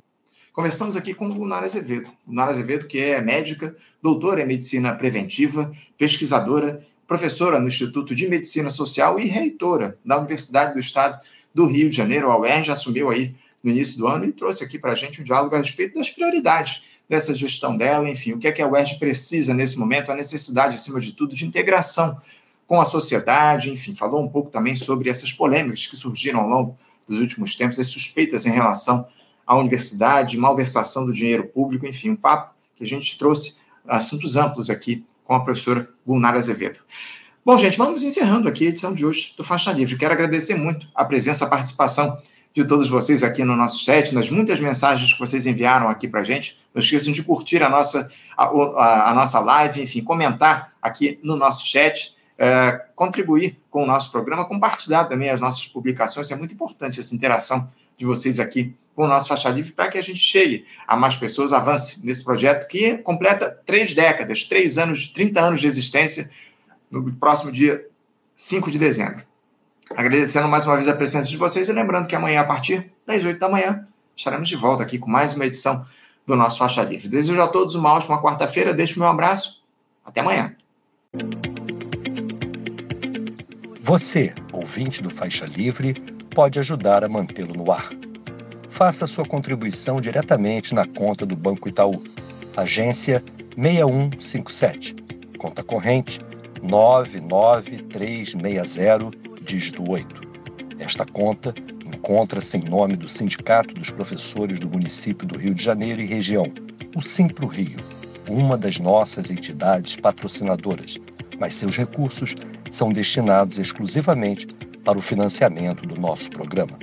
Conversamos 0.54 0.96
aqui 0.96 1.16
com 1.16 1.28
Lunara 1.28 1.66
Azevedo. 1.66 2.12
Lunara 2.28 2.52
Azevedo, 2.52 2.86
que 2.86 3.00
é 3.00 3.20
médica, 3.22 3.76
doutora 4.04 4.44
em 4.44 4.46
medicina 4.46 4.94
preventiva, 4.94 5.72
pesquisadora, 5.98 6.86
professora 7.08 7.60
no 7.60 7.68
Instituto 7.68 8.14
de 8.14 8.28
Medicina 8.28 8.70
Social 8.70 9.20
e 9.20 9.26
reitora 9.26 9.98
da 10.06 10.18
Universidade 10.20 10.74
do 10.74 10.80
Estado 10.80 11.20
do 11.56 11.66
Rio 11.66 11.90
de 11.90 11.96
Janeiro, 11.96 12.30
a 12.30 12.38
UERJ, 12.38 12.72
assumiu 12.72 13.10
aí 13.10 13.36
no 13.64 13.72
início 13.72 13.98
do 13.98 14.08
ano 14.08 14.26
e 14.26 14.32
trouxe 14.32 14.64
aqui 14.64 14.78
para 14.78 14.92
a 14.92 14.96
gente 14.96 15.22
um 15.22 15.24
diálogo 15.24 15.56
a 15.56 15.60
respeito 15.60 15.98
das 15.98 16.10
prioridades 16.10 16.91
dessa 17.12 17.36
gestão 17.36 17.76
dela, 17.76 18.10
enfim, 18.10 18.32
o 18.32 18.40
que 18.40 18.48
é 18.48 18.54
que 18.54 18.62
a 18.62 18.68
UERJ 18.68 18.98
precisa 18.98 19.54
nesse 19.54 19.78
momento, 19.78 20.14
a 20.14 20.16
necessidade, 20.16 20.76
acima 20.76 20.98
de 20.98 21.12
tudo, 21.12 21.36
de 21.36 21.46
integração 21.46 22.18
com 22.66 22.80
a 22.80 22.86
sociedade, 22.86 23.70
enfim, 23.70 23.94
falou 23.94 24.24
um 24.24 24.30
pouco 24.30 24.50
também 24.50 24.78
sobre 24.78 25.10
essas 25.10 25.30
polêmicas 25.30 25.88
que 25.88 25.98
surgiram 25.98 26.40
ao 26.40 26.48
longo 26.48 26.78
dos 27.06 27.20
últimos 27.20 27.54
tempos, 27.54 27.78
as 27.80 27.90
suspeitas 27.90 28.46
em 28.46 28.52
relação 28.52 29.06
à 29.46 29.58
universidade, 29.58 30.38
malversação 30.38 31.06
do 31.06 31.12
dinheiro 31.12 31.50
público, 31.50 31.86
enfim, 31.86 32.12
um 32.12 32.16
papo 32.16 32.54
que 32.78 32.84
a 32.86 32.88
gente 32.88 33.18
trouxe 33.18 33.58
assuntos 33.86 34.38
amplos 34.38 34.70
aqui 34.70 35.04
com 35.26 35.34
a 35.34 35.44
professora 35.44 35.90
Gulnara 36.08 36.38
Azevedo. 36.38 36.80
Bom, 37.46 37.58
gente, 37.58 37.78
vamos 37.78 38.04
encerrando 38.04 38.48
aqui 38.48 38.68
a 38.68 38.70
edição 38.70 38.94
de 38.94 39.06
hoje 39.06 39.34
do 39.36 39.44
Faixa 39.44 39.74
Livre. 39.74 39.98
Quero 39.98 40.14
agradecer 40.14 40.56
muito 40.56 40.88
a 40.96 41.04
presença, 41.04 41.44
a 41.44 41.50
participação 41.50 42.18
de 42.54 42.66
todos 42.66 42.90
vocês 42.90 43.24
aqui 43.24 43.44
no 43.44 43.56
nosso 43.56 43.84
chat, 43.84 44.14
nas 44.14 44.30
muitas 44.30 44.60
mensagens 44.60 45.14
que 45.14 45.20
vocês 45.20 45.46
enviaram 45.46 45.88
aqui 45.88 46.08
para 46.08 46.22
a 46.22 46.24
gente. 46.24 46.60
Não 46.74 46.82
esqueçam 46.82 47.14
de 47.14 47.24
curtir 47.24 47.64
a 47.64 47.70
nossa, 47.70 48.12
a, 48.38 48.46
a, 48.46 49.12
a, 49.12 49.14
nossa 49.14 49.40
live, 49.40 49.82
enfim, 49.82 50.04
comentar 50.04 50.74
aqui 50.82 51.18
no 51.24 51.36
nosso 51.36 51.66
chat, 51.66 52.16
é, 52.38 52.86
contribuir 52.96 53.58
com 53.70 53.84
o 53.84 53.86
nosso 53.86 54.12
programa, 54.12 54.46
compartilhar 54.46 55.06
também 55.06 55.30
as 55.30 55.40
nossas 55.40 55.68
publicações. 55.68 56.30
É 56.30 56.36
muito 56.36 56.54
importante 56.54 57.00
essa 57.00 57.16
interação 57.16 57.70
de 57.98 58.06
vocês 58.06 58.40
aqui 58.40 58.76
com 58.94 59.06
o 59.06 59.08
nosso 59.08 59.30
Faixa 59.30 59.50
Livre 59.50 59.72
para 59.72 59.88
que 59.88 59.98
a 59.98 60.02
gente 60.02 60.20
chegue 60.20 60.66
a 60.86 60.98
mais 60.98 61.16
pessoas, 61.16 61.54
avance 61.54 62.06
nesse 62.06 62.24
projeto 62.24 62.68
que 62.68 62.98
completa 62.98 63.50
três 63.66 63.94
décadas, 63.94 64.44
três 64.44 64.78
anos, 64.78 65.08
30 65.08 65.40
anos 65.40 65.62
de 65.62 65.68
existência 65.68 66.30
no 66.90 67.12
próximo 67.14 67.52
dia 67.52 67.88
5 68.36 68.70
de 68.70 68.78
dezembro. 68.78 69.31
Agradecendo 69.96 70.48
mais 70.48 70.66
uma 70.66 70.76
vez 70.76 70.88
a 70.88 70.96
presença 70.96 71.30
de 71.30 71.38
vocês 71.38 71.70
e 71.70 71.74
lembrando 71.74 72.08
que 72.08 72.16
amanhã, 72.16 72.42
a 72.42 72.44
partir 72.44 72.92
das 73.06 73.24
8 73.24 73.40
da 73.40 73.50
manhã, 73.50 73.88
estaremos 74.16 74.48
de 74.48 74.56
volta 74.56 74.84
aqui 74.84 74.98
com 74.98 75.10
mais 75.10 75.34
uma 75.34 75.46
edição 75.46 75.86
do 76.26 76.36
nosso 76.36 76.58
Faixa 76.58 76.84
Livre. 76.84 77.08
Desejo 77.08 77.42
a 77.42 77.48
todos 77.48 77.76
uma 77.76 77.94
ótima 77.94 78.22
quarta-feira, 78.22 78.74
deixo 78.74 79.00
meu 79.00 79.08
abraço, 79.08 79.64
até 80.06 80.22
amanhã. 80.22 80.56
Você, 83.84 84.34
ouvinte 84.54 85.02
do 85.02 85.10
Faixa 85.10 85.46
Livre, 85.46 85.94
pode 86.34 86.60
ajudar 86.60 87.04
a 87.04 87.10
mantê-lo 87.10 87.54
no 87.54 87.72
ar. 87.72 87.90
Faça 88.70 89.06
sua 89.06 89.26
contribuição 89.26 90.00
diretamente 90.00 90.74
na 90.74 90.88
conta 90.88 91.26
do 91.26 91.36
Banco 91.36 91.68
Itaú, 91.68 92.02
agência 92.56 93.22
6157, 93.58 94.96
conta 95.38 95.62
corrente 95.62 96.22
99360 96.64 99.31
dígito 99.42 99.90
8. 99.90 100.22
Esta 100.80 101.06
conta 101.06 101.54
encontra-se 101.86 102.58
em 102.58 102.64
nome 102.64 102.96
do 102.96 103.08
Sindicato 103.08 103.74
dos 103.74 103.90
Professores 103.90 104.60
do 104.60 104.70
Município 104.70 105.28
do 105.28 105.38
Rio 105.38 105.54
de 105.54 105.64
Janeiro 105.64 106.02
e 106.02 106.06
região, 106.06 106.52
o 106.96 107.02
Simpro 107.02 107.48
Rio, 107.48 107.78
uma 108.28 108.58
das 108.58 108.80
nossas 108.80 109.30
entidades 109.30 109.96
patrocinadoras, 109.96 110.98
mas 111.40 111.56
seus 111.56 111.78
recursos 111.78 112.36
são 112.72 112.92
destinados 112.92 113.60
exclusivamente 113.60 114.48
para 114.84 114.98
o 114.98 115.02
financiamento 115.02 115.86
do 115.86 116.00
nosso 116.00 116.30
programa. 116.30 116.80